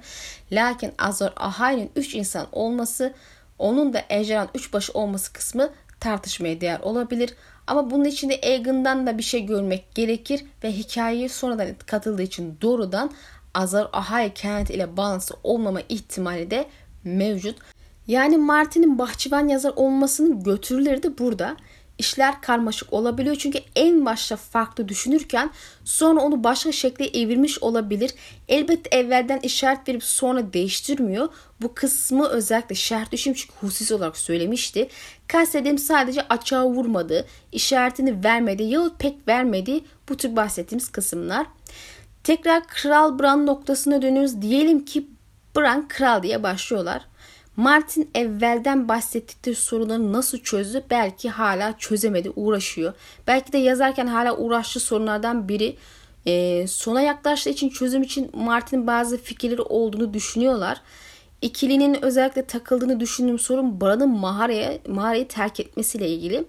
[0.52, 3.14] Lakin Azor Ahai'nin 3 insan olması
[3.58, 5.70] onun da ejderhanın üç başı olması kısmı
[6.04, 7.34] tartışmaya değer olabilir.
[7.66, 13.10] Ama bunun içinde Aegon'dan da bir şey görmek gerekir ve hikayeye sonradan katıldığı için doğrudan
[13.54, 16.66] Azar Ahai kehaneti ile bağlantısı olmama ihtimali de
[17.04, 17.58] mevcut.
[18.06, 21.56] Yani Martin'in bahçıvan yazar olmasının götürüleri de burada.
[21.98, 25.50] İşler karmaşık olabiliyor çünkü en başta farklı düşünürken
[25.84, 28.14] sonra onu başka şekle evirmiş olabilir.
[28.48, 31.28] Elbette evvelden işaret verip sonra değiştirmiyor.
[31.62, 34.88] Bu kısmı özellikle şerh düşüm çünkü hususi olarak söylemişti.
[35.28, 41.46] Kastediğim sadece açığa vurmadı, işaretini vermedi yahut pek vermedi bu tür bahsettiğimiz kısımlar.
[42.24, 44.42] Tekrar Kral Bran noktasına dönüyoruz.
[44.42, 45.06] Diyelim ki
[45.56, 47.02] Bran kral diye başlıyorlar.
[47.56, 52.92] Martin evvelden bahsettikleri soruları nasıl çözdü belki hala çözemedi uğraşıyor.
[53.26, 55.76] Belki de yazarken hala uğraştığı sorunlardan biri.
[56.26, 60.80] E, sona yaklaştığı için çözüm için Martin'in bazı fikirleri olduğunu düşünüyorlar.
[61.42, 66.44] İkilinin özellikle takıldığını düşündüğüm sorun Bran'ın mağaraya, mağarayı terk etmesiyle ilgili.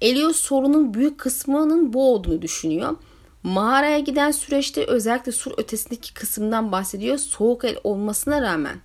[0.00, 2.96] Elio sorunun büyük kısmının bu olduğunu düşünüyor.
[3.42, 7.18] Mağaraya giden süreçte özellikle sur ötesindeki kısımdan bahsediyor.
[7.18, 8.76] Soğuk el olmasına rağmen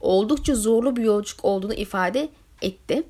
[0.00, 2.28] oldukça zorlu bir yolculuk olduğunu ifade
[2.62, 3.02] etti.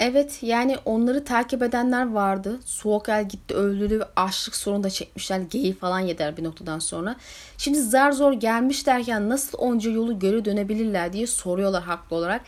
[0.00, 2.60] Evet yani onları takip edenler vardı.
[2.64, 5.40] Soğuk el gitti öldürdü ve açlık sorunu da çekmişler.
[5.50, 7.16] Geyi falan yeder bir noktadan sonra.
[7.58, 12.42] Şimdi zar zor gelmiş derken nasıl onca yolu geri dönebilirler diye soruyorlar haklı olarak.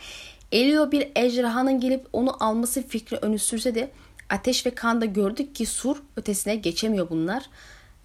[0.51, 3.91] Elio bir ejderhanın gelip onu alması fikri önü sürse de
[4.29, 7.49] ateş ve kanda gördük ki sur ötesine geçemiyor bunlar.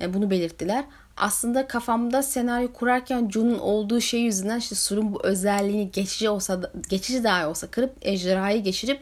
[0.01, 0.85] E, bunu belirttiler
[1.17, 6.73] aslında kafamda senaryo kurarken Jun'un olduğu şey yüzünden işte Sur'un bu özelliğini geçici olsa da,
[6.89, 9.01] geçici dahi olsa kırıp ejderhayı geçirip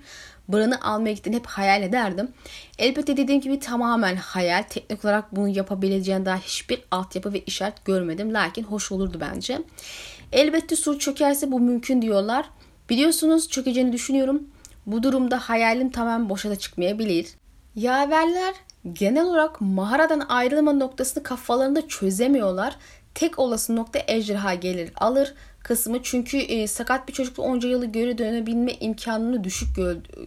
[0.48, 2.29] Bran'ı almaya gittiğini hep hayal ederdim.
[2.79, 4.62] Elbette dediğim gibi tamamen hayal.
[4.62, 8.35] Teknik olarak bunu yapabileceğine dair hiçbir altyapı ve işaret görmedim.
[8.35, 9.62] Lakin hoş olurdu bence.
[10.33, 12.46] Elbette Sur çökerse bu mümkün diyorlar.
[12.90, 14.42] Biliyorsunuz çökeceğini düşünüyorum.
[14.87, 17.29] Bu durumda hayalim tamamen boşa da çıkmayabilir.
[17.77, 18.55] Yaverler
[18.92, 22.77] genel olarak mağaradan ayrılma noktasını kafalarında çözemiyorlar.
[23.14, 28.18] Tek olası nokta ejderha gelir alır kısmı çünkü e, sakat bir çocukla onca yılı geri
[28.18, 29.68] dönebilme imkanını düşük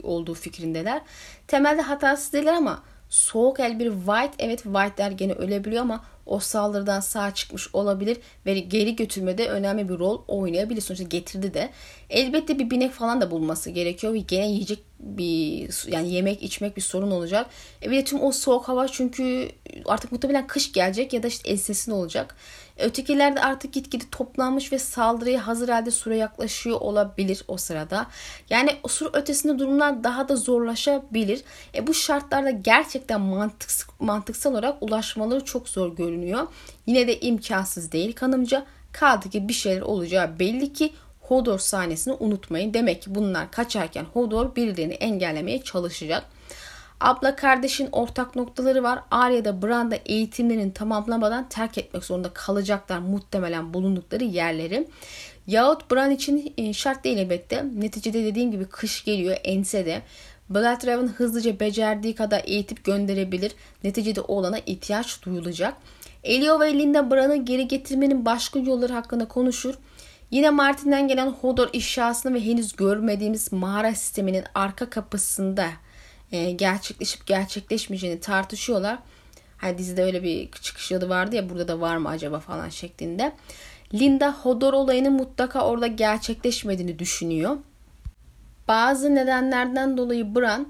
[0.04, 1.02] olduğu fikrindeler.
[1.48, 7.00] Temelde hatasız değiller ama soğuk el bir White evet White'ler gene ölebiliyor ama o saldırıdan
[7.00, 10.82] sağ çıkmış olabilir ve geri götürmede önemli bir rol oynayabilir.
[10.82, 11.70] Sonuçta getirdi de.
[12.10, 16.82] Elbette bir binek falan da bulması gerekiyor ve gene yiyecek bir yani yemek içmek bir
[16.82, 17.50] sorun olacak.
[17.84, 19.50] E bir de tüm o soğuk hava çünkü
[19.86, 22.36] artık muhtemelen kış gelecek ya da işte ensesin olacak.
[22.80, 28.08] Ötekiler de artık gitgide toplanmış ve saldırıya hazır halde sura yaklaşıyor olabilir o sırada.
[28.50, 31.42] Yani sur ötesinde durumlar daha da zorlaşabilir.
[31.76, 36.48] E bu şartlarda gerçekten mantıksal, mantıksal olarak ulaşmaları çok zor görünüyor.
[36.86, 38.66] Yine de imkansız değil kanımca.
[38.92, 42.74] Kaldı ki bir şeyler olacağı belli ki Hodor sahnesini unutmayın.
[42.74, 46.24] Demek ki bunlar kaçarken Hodor birilerini engellemeye çalışacak.
[47.00, 49.00] Abla kardeşin ortak noktaları var.
[49.12, 54.88] Arya da Bran'da eğitimlerini tamamlamadan terk etmek zorunda kalacaklar muhtemelen bulundukları yerleri.
[55.48, 57.66] Yahut Bran için e, şart değil elbette.
[57.76, 60.02] Neticede dediğim gibi kış geliyor ensede.
[60.50, 63.52] Bloodhaven hızlıca becerdiği kadar eğitip gönderebilir.
[63.84, 65.74] Neticede olana ihtiyaç duyulacak.
[66.24, 69.76] Elio ve Linda Bran'ı geri getirmenin başka yolları hakkında konuşur.
[70.32, 75.68] Yine Martin'den gelen Hodor ifşasını ve henüz görmediğimiz mağara sisteminin arka kapısında
[76.36, 79.00] e, gerçekleşip gerçekleşmeyeceğini tartışıyorlar.
[79.58, 83.34] Hani dizide öyle bir çıkış yolu vardı ya burada da var mı acaba falan şeklinde.
[83.94, 87.58] Linda Hodor olayının mutlaka orada gerçekleşmediğini düşünüyor.
[88.68, 90.68] Bazı nedenlerden dolayı Bran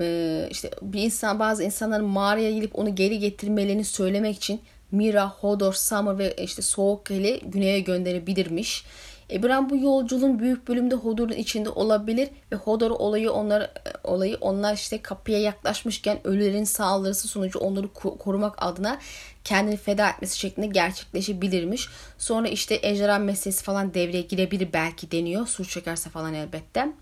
[0.00, 4.60] e, işte bir insan bazı insanların mağaraya gelip onu geri getirmelerini söylemek için
[4.92, 8.84] Mira, Hodor, Summer ve işte Soğuk ile güneye gönderebilirmiş.
[9.30, 13.70] Ebran bu yolculuğun büyük bölümde Hodor'un içinde olabilir ve Hodor olayı onlar
[14.04, 18.98] olayı onlar işte kapıya yaklaşmışken ölülerin saldırısı sonucu onları korumak adına
[19.44, 21.88] kendini feda etmesi şeklinde gerçekleşebilirmiş.
[22.18, 25.46] Sonra işte ejderha meselesi falan devreye girebilir belki deniyor.
[25.46, 26.92] Sur çekerse falan elbette.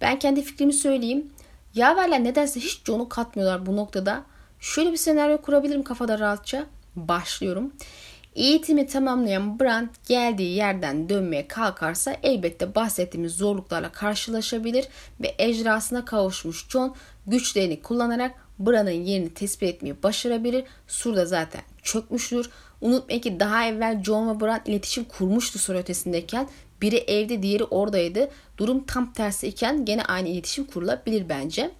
[0.00, 1.30] Ben kendi fikrimi söyleyeyim.
[1.74, 4.22] Yaverler nedense hiç Jon'u katmıyorlar bu noktada.
[4.60, 6.66] Şöyle bir senaryo kurabilirim kafada rahatça.
[6.96, 7.72] Başlıyorum.
[8.34, 14.88] Eğitimi tamamlayan Brand geldiği yerden dönmeye kalkarsa elbette bahsettiğimiz zorluklarla karşılaşabilir
[15.20, 16.94] ve ejderhasına kavuşmuş John
[17.26, 20.64] güçlerini kullanarak Bran'ın yerini tespit etmeyi başarabilir.
[20.86, 22.50] Sur'da zaten çökmüştür.
[22.80, 26.48] Unutmayın ki daha evvel John ve Bran iletişim kurmuştu sur ötesindeyken
[26.82, 28.30] biri evde diğeri oradaydı.
[28.58, 31.70] Durum tam tersi iken gene aynı iletişim kurulabilir bence.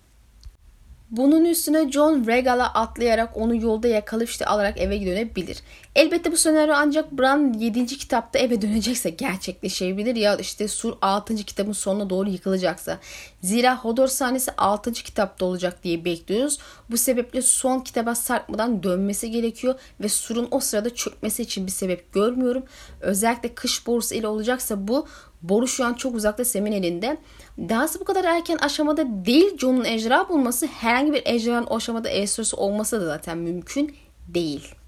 [1.10, 5.62] Bunun üstüne John Regal'a atlayarak onu yolda yakalayıp işte alarak eve dönebilir.
[5.94, 7.86] Elbette bu senaryo ancak Bran 7.
[7.86, 11.36] kitapta eve dönecekse gerçekleşebilir ya işte Sur 6.
[11.36, 12.98] kitabın sonuna doğru yıkılacaksa.
[13.42, 14.92] Zira Hodor sahnesi 6.
[14.92, 16.58] kitapta olacak diye bekliyoruz.
[16.90, 22.12] Bu sebeple son kitaba sarkmadan dönmesi gerekiyor ve Sur'un o sırada çökmesi için bir sebep
[22.12, 22.62] görmüyorum.
[23.00, 25.06] Özellikle kış borusu ile olacaksa bu
[25.42, 27.16] boru şu an çok uzakta Sem'in elinde.
[27.58, 32.56] Dahası bu kadar erken aşamada değil Jon'un ejderha bulması herhangi bir ejderhanın o aşamada ejderhası
[32.56, 33.96] olması da zaten mümkün
[34.28, 34.79] değil.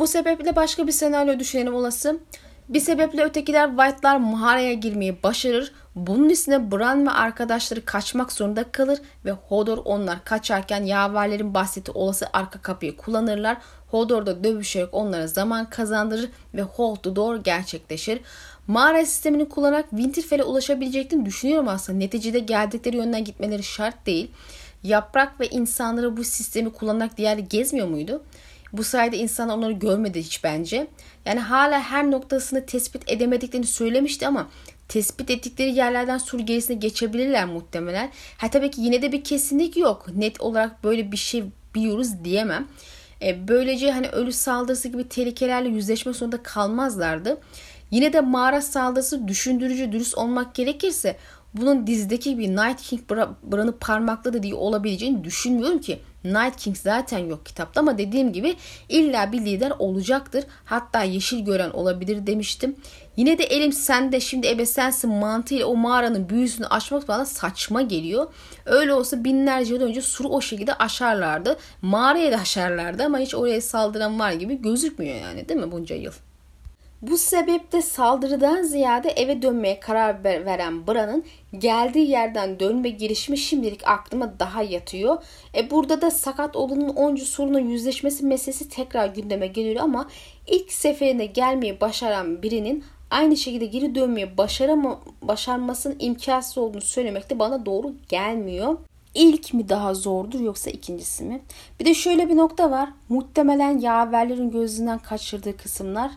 [0.00, 2.18] Bu sebeple başka bir senaryo düşünelim olası.
[2.68, 5.72] Bir sebeple ötekiler White'lar mağaraya girmeyi başarır.
[5.94, 12.26] Bunun üstüne Bran ve arkadaşları kaçmak zorunda kalır ve Hodor onlar kaçarken yaverlerin bahsettiği olası
[12.32, 13.56] arka kapıyı kullanırlar.
[13.90, 18.20] Hodor da dövüşerek onlara zaman kazandırır ve Hold the Door gerçekleşir.
[18.66, 21.98] Mağara sistemini kullanarak Winterfell'e ulaşabileceklerini düşünüyorum aslında.
[21.98, 24.30] Neticede geldikleri yönden gitmeleri şart değil.
[24.82, 28.22] Yaprak ve insanları bu sistemi kullanarak diğer gezmiyor muydu?
[28.72, 30.86] Bu sayede insanlar onları görmedi hiç bence.
[31.24, 34.48] Yani hala her noktasını tespit edemediklerini söylemişti ama
[34.88, 38.10] tespit ettikleri yerlerden sur gerisine geçebilirler muhtemelen.
[38.38, 40.06] Ha tabii ki yine de bir kesinlik yok.
[40.16, 41.44] Net olarak böyle bir şey
[41.74, 42.68] biliyoruz diyemem.
[43.22, 47.38] E, böylece hani ölü saldırısı gibi tehlikelerle yüzleşme sonunda kalmazlardı.
[47.90, 51.16] Yine de mağara saldırısı düşündürücü dürüst olmak gerekirse
[51.54, 53.10] bunun dizideki bir Night King
[53.52, 55.98] Bran'ı parmakladı diye olabileceğini düşünmüyorum ki.
[56.24, 58.56] Night King zaten yok kitapta ama dediğim gibi
[58.88, 60.44] illa bir lider olacaktır.
[60.64, 62.76] Hatta yeşil gören olabilir demiştim.
[63.16, 68.26] Yine de elim sende şimdi ebe sensin mantığıyla o mağaranın büyüsünü aşmak bana saçma geliyor.
[68.66, 71.56] Öyle olsa binlerce yıl önce suru o şekilde aşarlardı.
[71.82, 76.12] Mağaraya da aşarlardı ama hiç oraya saldıran var gibi gözükmüyor yani değil mi bunca yıl?
[77.02, 81.24] Bu sebeple saldırıdan ziyade eve dönmeye karar veren Bran'ın
[81.58, 85.22] geldiği yerden dönme girişimi şimdilik aklıma daha yatıyor.
[85.54, 90.08] E burada da sakat olanın oncu sorunun yüzleşmesi meselesi tekrar gündeme geliyor ama
[90.46, 97.38] ilk seferinde gelmeyi başaran birinin aynı şekilde geri dönmeyi başarama, başarmasının imkansız olduğunu söylemek de
[97.38, 98.76] bana doğru gelmiyor.
[99.14, 101.40] İlk mi daha zordur yoksa ikincisi mi?
[101.80, 102.88] Bir de şöyle bir nokta var.
[103.08, 106.10] Muhtemelen yaverlerin gözünden kaçırdığı kısımlar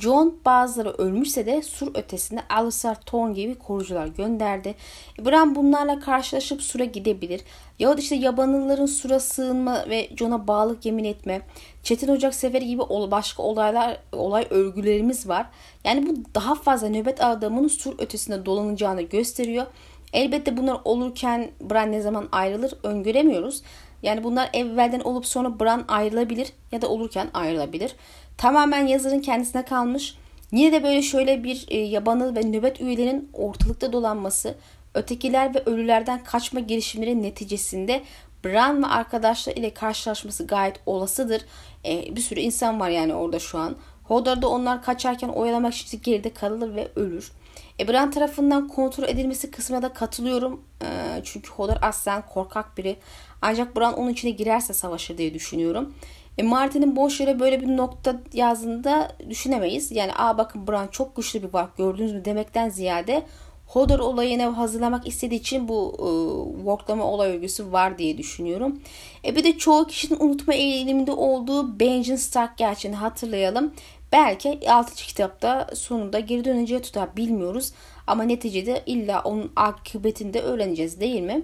[0.00, 4.74] John bazıları ölmüşse de sur ötesinde Alisar Thorn gibi korucular gönderdi.
[5.18, 7.40] Bran bunlarla karşılaşıp sura gidebilir.
[7.78, 11.40] Yahut işte yabanılların sura sığınma ve John'a bağlılık yemin etme.
[11.82, 15.46] Çetin Ocak Seferi gibi başka olaylar, olay örgülerimiz var.
[15.84, 19.66] Yani bu daha fazla nöbet adamının sur ötesinde dolanacağını gösteriyor.
[20.12, 23.62] Elbette bunlar olurken Bran ne zaman ayrılır öngöremiyoruz.
[24.02, 27.96] Yani bunlar evvelden olup sonra Bran ayrılabilir ya da olurken ayrılabilir.
[28.38, 30.14] Tamamen yazarın kendisine kalmış.
[30.52, 34.54] Yine de böyle şöyle bir e, ve nöbet üyelerinin ortalıkta dolanması,
[34.94, 38.02] ötekiler ve ölülerden kaçma girişimleri neticesinde
[38.44, 41.42] Bran ve arkadaşlar ile karşılaşması gayet olasıdır.
[41.84, 43.76] E, bir sürü insan var yani orada şu an.
[44.04, 47.32] Hodor'da onlar kaçarken oyalamak için geride kalır ve ölür.
[47.80, 50.62] E, Bran tarafından kontrol edilmesi kısmına da katılıyorum.
[50.82, 50.86] E,
[51.24, 52.96] çünkü Hodor aslen korkak biri.
[53.42, 55.94] Ancak Bran onun içine girerse savaşır diye düşünüyorum.
[56.38, 59.92] E, Martin'in boş yere böyle bir nokta yazdığında düşünemeyiz.
[59.92, 63.22] Yani aa bakın Bran çok güçlü bir varlık gördünüz mü demekten ziyade
[63.68, 66.08] Hodor olayını hazırlamak istediği için bu e,
[66.56, 68.80] worklama olay örgüsü var diye düşünüyorum.
[69.24, 73.74] E bir de çoğu kişinin unutma eğiliminde olduğu Benjen Stark gerçeğini hatırlayalım.
[74.12, 74.94] Belki 6.
[74.94, 77.72] kitapta sonunda geri döneceği tutar bilmiyoruz.
[78.06, 81.42] Ama neticede illa onun akıbetinde öğreneceğiz değil mi?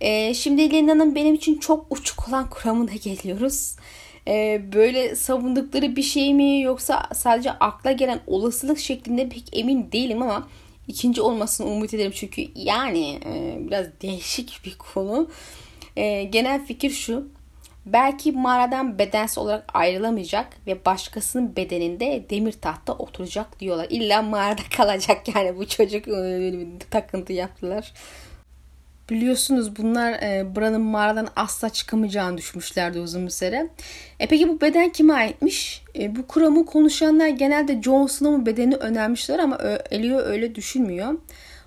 [0.00, 3.76] E, şimdi Linda'nın benim için çok uçuk olan kuramına geliyoruz.
[4.28, 10.22] E, böyle savundukları bir şey mi yoksa sadece akla gelen olasılık şeklinde pek emin değilim
[10.22, 10.48] ama
[10.88, 15.30] ikinci olmasını umut ederim çünkü yani e, biraz değişik bir konu.
[15.96, 17.28] E, genel fikir şu.
[17.86, 23.86] Belki mağaradan bedensel olarak ayrılamayacak ve başkasının bedeninde demir tahta oturacak diyorlar.
[23.90, 27.92] İlla mağarada kalacak yani bu çocuk bir takıntı yaptılar.
[29.10, 33.70] Biliyorsunuz bunlar e, buranın mağaradan asla çıkamayacağını düşmüşlerdi uzun bir süre.
[34.20, 35.82] E peki bu beden kime aitmiş?
[35.98, 39.58] E, bu kuramı konuşanlar genelde Jon Snow'un bedenini önermişler ama
[39.90, 41.14] Elio öyle düşünmüyor.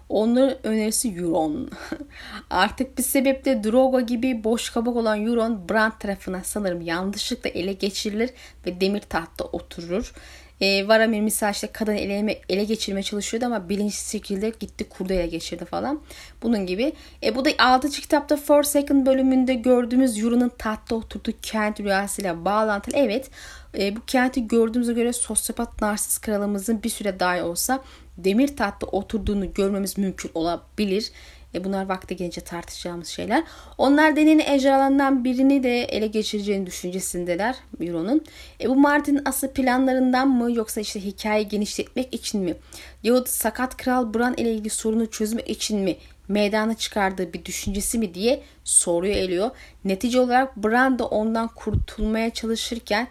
[0.10, 1.70] Onların önerisi Euron.
[2.50, 8.30] Artık bir sebeple Drogo gibi boş kabak olan Euron Bran tarafına sanırım yanlışlıkla ele geçirilir
[8.66, 10.14] ve demir tahtta oturur.
[10.62, 15.28] E, Varamir misal işte kadını ele, ele geçirmeye çalışıyordu ama bilinçsiz şekilde gitti kurdu ele
[15.28, 16.02] geçirdi falan.
[16.44, 16.94] Bunun gibi.
[17.24, 17.90] E, bu da 6.
[17.90, 22.96] kitapta Forsaken bölümünde gördüğümüz Euron'un tahtta oturduğu kent rüyasıyla bağlantılı.
[22.98, 23.30] Evet
[23.78, 27.84] e, bu kenti gördüğümüze göre sosyopat narsist kralımızın bir süre dahi olsa
[28.18, 31.12] demir tahtta oturduğunu görmemiz mümkün olabilir.
[31.56, 33.44] E bunlar vakti gelince tartışacağımız şeyler.
[33.78, 38.24] Onlar deneyini ejderhalarından birini de ele geçireceğini düşüncesindeler Euron'un.
[38.62, 42.56] E bu Martin'in asıl planlarından mı yoksa işte hikayeyi genişletmek için mi?
[43.04, 45.98] Yahut sakat kral Bran ile ilgili sorunu çözmek için mi
[46.28, 49.52] meydana çıkardığı bir düşüncesi mi diye soruyor eliyor.
[49.86, 53.08] Netice olarak Bran da ondan kurtulmaya çalışırken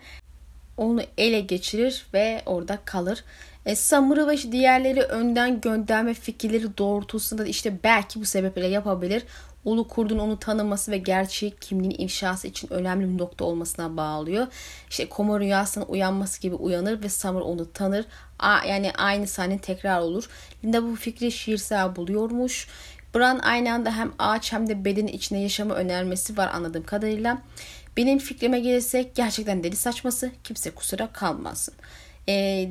[0.76, 3.24] onu ele geçirir ve orada kalır.
[3.68, 9.24] E, Samura ve diğerleri önden gönderme fikirleri doğrultusunda da işte belki bu sebeple yapabilir.
[9.64, 14.46] Ulu Kurd'un onu tanıması ve gerçek kimliğin inşası için önemli bir nokta olmasına bağlıyor.
[14.90, 18.04] İşte Koma rüyasının uyanması gibi uyanır ve Samur onu tanır.
[18.38, 20.28] A, yani aynı sahne tekrar olur.
[20.64, 22.68] Linda bu fikri şiirsel buluyormuş.
[23.14, 27.42] Bran aynı anda hem ağaç hem de bedenin içinde yaşamı önermesi var anladığım kadarıyla.
[27.96, 31.74] Benim fikrime gelirsek gerçekten deli saçması kimse kusura kalmasın.
[32.28, 32.68] E,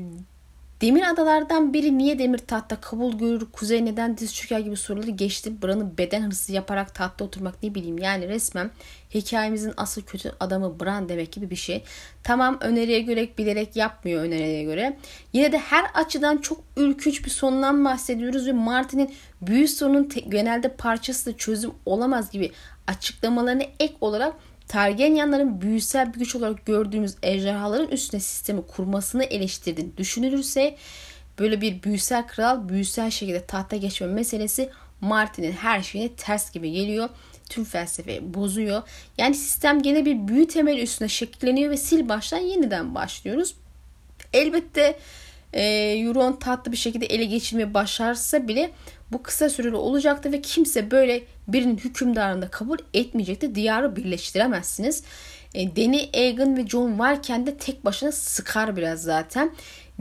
[0.82, 5.62] Demir adalardan biri niye demir tahtta kabul görür, kuzey neden diz çöker gibi soruları geçti.
[5.62, 8.72] Bran'ı beden hırsı yaparak tahtta oturmak ne bileyim yani resmen
[9.14, 11.84] hikayemizin asıl kötü adamı Bran demek gibi bir şey.
[12.24, 14.98] Tamam öneriye göre bilerek yapmıyor öneriye göre.
[15.34, 21.34] Yine de her açıdan çok ürkünç bir sondan bahsediyoruz ve Martin'in büyü sorunun genelde parçası
[21.34, 22.52] da çözüm olamaz gibi
[22.88, 24.34] açıklamalarını ek olarak
[24.68, 30.76] Targaryenların büyüsel bir güç olarak gördüğümüz ejderhaların üstüne sistemi kurmasını eleştirdiğini düşünülürse
[31.40, 34.70] böyle bir büyüsel kral büyüsel şekilde tahta geçme meselesi
[35.02, 37.10] Martin'in her şeyine ters gibi geliyor.
[37.50, 38.82] Tüm felsefeyi bozuyor.
[39.18, 43.56] Yani sistem gene bir büyü temeli üstüne şekilleniyor ve sil baştan yeniden başlıyoruz.
[44.34, 45.00] Elbette
[45.58, 45.64] e,
[46.00, 48.72] Euron tatlı bir şekilde ele geçirmeye başarsa bile
[49.12, 53.56] bu kısa süreli olacaktı ve kimse böyle birinin hükümdarını kabul etmeyecekti.
[53.56, 55.04] Diyarı birleştiremezsiniz.
[55.54, 59.52] E, Dany, Aegon ve Jon varken de tek başına sıkar biraz zaten.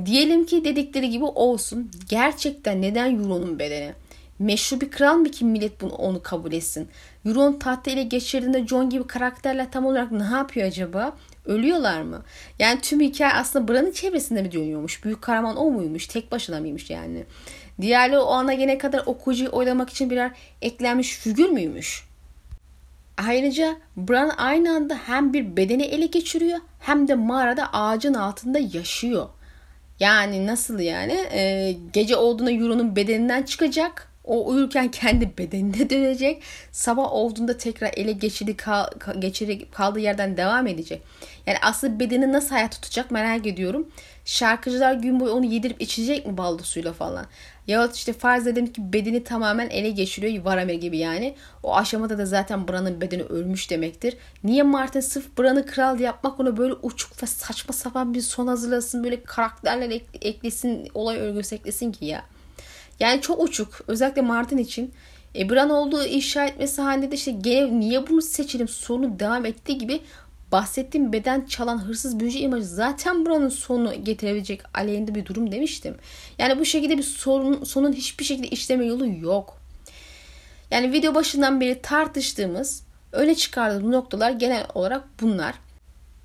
[0.05, 1.91] Diyelim ki dedikleri gibi olsun.
[2.09, 3.93] Gerçekten neden Euron'un bedeni?
[4.39, 6.89] Meşru bir kral mı ki millet bunu onu kabul etsin?
[7.27, 11.17] Euron tahta ile geçirdiğinde Jon gibi karakterler tam olarak ne yapıyor acaba?
[11.47, 12.23] Ölüyorlar mı?
[12.59, 15.05] Yani tüm hikaye aslında Bran'ın çevresinde mi dönüyormuş?
[15.05, 16.07] Büyük kahraman o muymuş?
[16.07, 17.25] Tek başına mıymış yani?
[17.81, 20.31] Diğerleri o ana gene kadar okuyucuyu oylamak için birer
[20.63, 22.05] eklenmiş figür müymüş?
[23.17, 29.29] Ayrıca Bran aynı anda hem bir bedeni ele geçiriyor hem de mağarada ağacın altında yaşıyor.
[30.01, 31.13] Yani nasıl yani?
[31.33, 34.09] Ee, gece olduğunda Euron'un bedeninden çıkacak.
[34.25, 36.43] O uyurken kendi bedenine dönecek.
[36.73, 38.87] Sabah olduğunda tekrar ele geçirdi, kal,
[39.19, 41.03] geçirdi kaldığı yerden devam edecek.
[41.47, 43.89] Yani asıl bedeni nasıl hayat tutacak merak ediyorum.
[44.25, 47.27] Şarkıcılar gün boyu onu yedirip içecek mi balda suyla falan.
[47.67, 51.35] Yahut işte farz edelim ki bedeni tamamen ele geçiriyor Varamir gibi yani.
[51.63, 54.17] O aşamada da zaten Bran'ın bedeni ölmüş demektir.
[54.45, 59.05] Niye Martin sırf Bran'ı kral yapmak ona böyle uçuk ve saçma sapan bir son hazırlasın
[59.05, 62.25] böyle karakterler eklesin olay örgüsü eklesin ki ya.
[63.01, 64.93] Yani çok uçuk özellikle Martin için.
[65.39, 69.79] E, Bran olduğu inşa etmesi halinde de işte gene niye bunu seçelim sorunu devam ettiği
[69.79, 70.01] gibi
[70.53, 75.95] bahsettiğim beden çalan hırsız büyücü imajı zaten buranın sonu getirebilecek aleyhinde bir durum demiştim.
[76.39, 79.59] Yani bu şekilde bir sorun, sonun hiçbir şekilde işleme yolu yok.
[80.71, 82.83] Yani video başından beri tartıştığımız,
[83.13, 85.55] öne çıkardığımız noktalar genel olarak bunlar.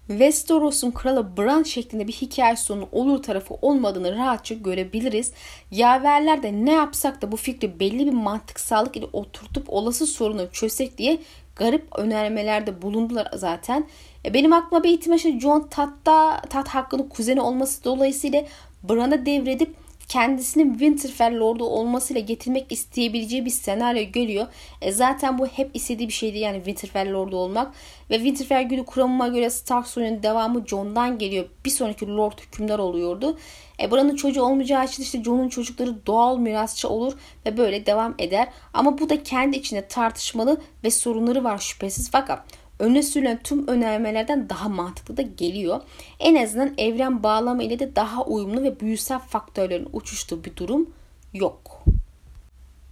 [0.07, 5.32] Westeros'un kralı Bran şeklinde bir hikaye sonu olur tarafı olmadığını rahatça görebiliriz.
[5.72, 10.97] Yaverler de ne yapsak da bu fikri belli bir mantıksallık ile oturtup olası sorunu çözsek
[10.97, 11.22] diye
[11.55, 13.88] garip önermelerde bulundular zaten.
[14.26, 18.43] E, benim aklıma bir ihtimal John Tatta, Tat hakkının kuzeni olması dolayısıyla
[18.84, 19.76] Bran'a devredip
[20.11, 24.47] kendisinin Winterfell Lord'u olmasıyla getirmek isteyebileceği bir senaryo görüyor.
[24.82, 27.74] E zaten bu hep istediği bir şeydi yani Winterfell Lord'u olmak.
[28.09, 31.45] Ve Winterfell günü kuramıma göre Stark soyunun devamı Jon'dan geliyor.
[31.65, 33.38] Bir sonraki Lord hükümdar oluyordu.
[33.82, 37.13] E buranın çocuğu olmayacağı için işte Jon'un çocukları doğal mirasçı olur
[37.45, 38.47] ve böyle devam eder.
[38.74, 42.11] Ama bu da kendi içinde tartışmalı ve sorunları var şüphesiz.
[42.11, 42.43] Fakat
[42.82, 45.82] öne sürülen tüm önermelerden daha mantıklı da geliyor.
[46.19, 50.89] En azından evren bağlamı ile de daha uyumlu ve büyüsel faktörlerin uçuştuğu bir durum
[51.34, 51.84] yok.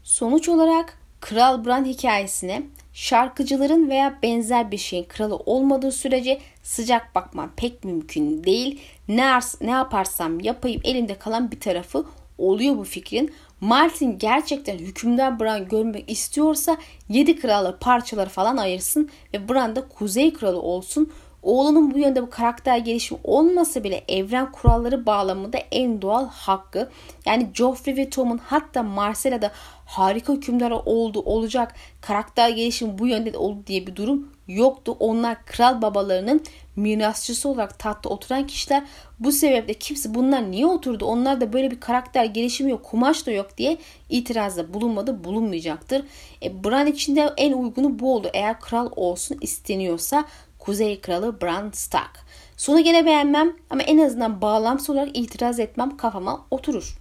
[0.04, 2.64] Sonuç olarak Kral Bran hikayesine
[2.94, 8.82] şarkıcıların veya benzer bir şeyin kralı olmadığı sürece sıcak bakmam pek mümkün değil.
[9.08, 12.06] Ne, ne yaparsam yapayım elimde kalan bir tarafı
[12.38, 13.34] oluyor bu fikrin.
[13.62, 16.78] Martin gerçekten hükümdar Bran görmek istiyorsa
[17.10, 21.12] 7 kralı parçaları falan ayırsın ve Bran da Kuzey Kralı olsun.
[21.44, 26.90] Oğlunun bu yönde bu karakter gelişimi olmasa bile evren kuralları bağlamında en doğal hakkı.
[27.26, 29.52] Yani Joffrey ve Tom'un hatta Marcella'da
[29.86, 34.98] harika hükümdar oldu olacak karakter gelişimi bu yönde de oldu diye bir durum yoktu.
[35.00, 36.44] Onlar kral babalarının
[36.76, 38.84] mirasçısı olarak tahtta oturan kişiler.
[39.20, 41.06] Bu sebeple kimse bunlar niye oturdu?
[41.06, 43.78] Onlar da böyle bir karakter gelişimi yok, kumaş da yok diye
[44.10, 46.06] itirazda bulunmadı, bulunmayacaktır.
[46.44, 48.30] E, Bran için de en uygunu bu oldu.
[48.34, 50.26] Eğer kral olsun isteniyorsa
[50.60, 52.20] Kuzey Kralı Bran Stark.
[52.58, 56.98] Sonu gene beğenmem ama en azından bağlamsız olarak itiraz etmem kafama oturur.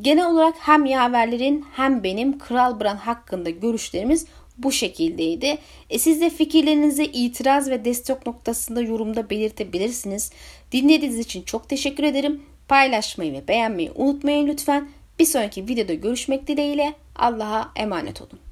[0.00, 4.26] Genel olarak hem yaverlerin hem benim Kral Bran hakkında görüşlerimiz
[4.62, 5.58] bu şekildeydi.
[5.90, 10.32] E siz de fikirlerinizi itiraz ve destek noktasında yorumda belirtebilirsiniz.
[10.72, 12.42] Dinlediğiniz için çok teşekkür ederim.
[12.68, 14.88] Paylaşmayı ve beğenmeyi unutmayın lütfen.
[15.18, 18.49] Bir sonraki videoda görüşmek dileğiyle Allah'a emanet olun.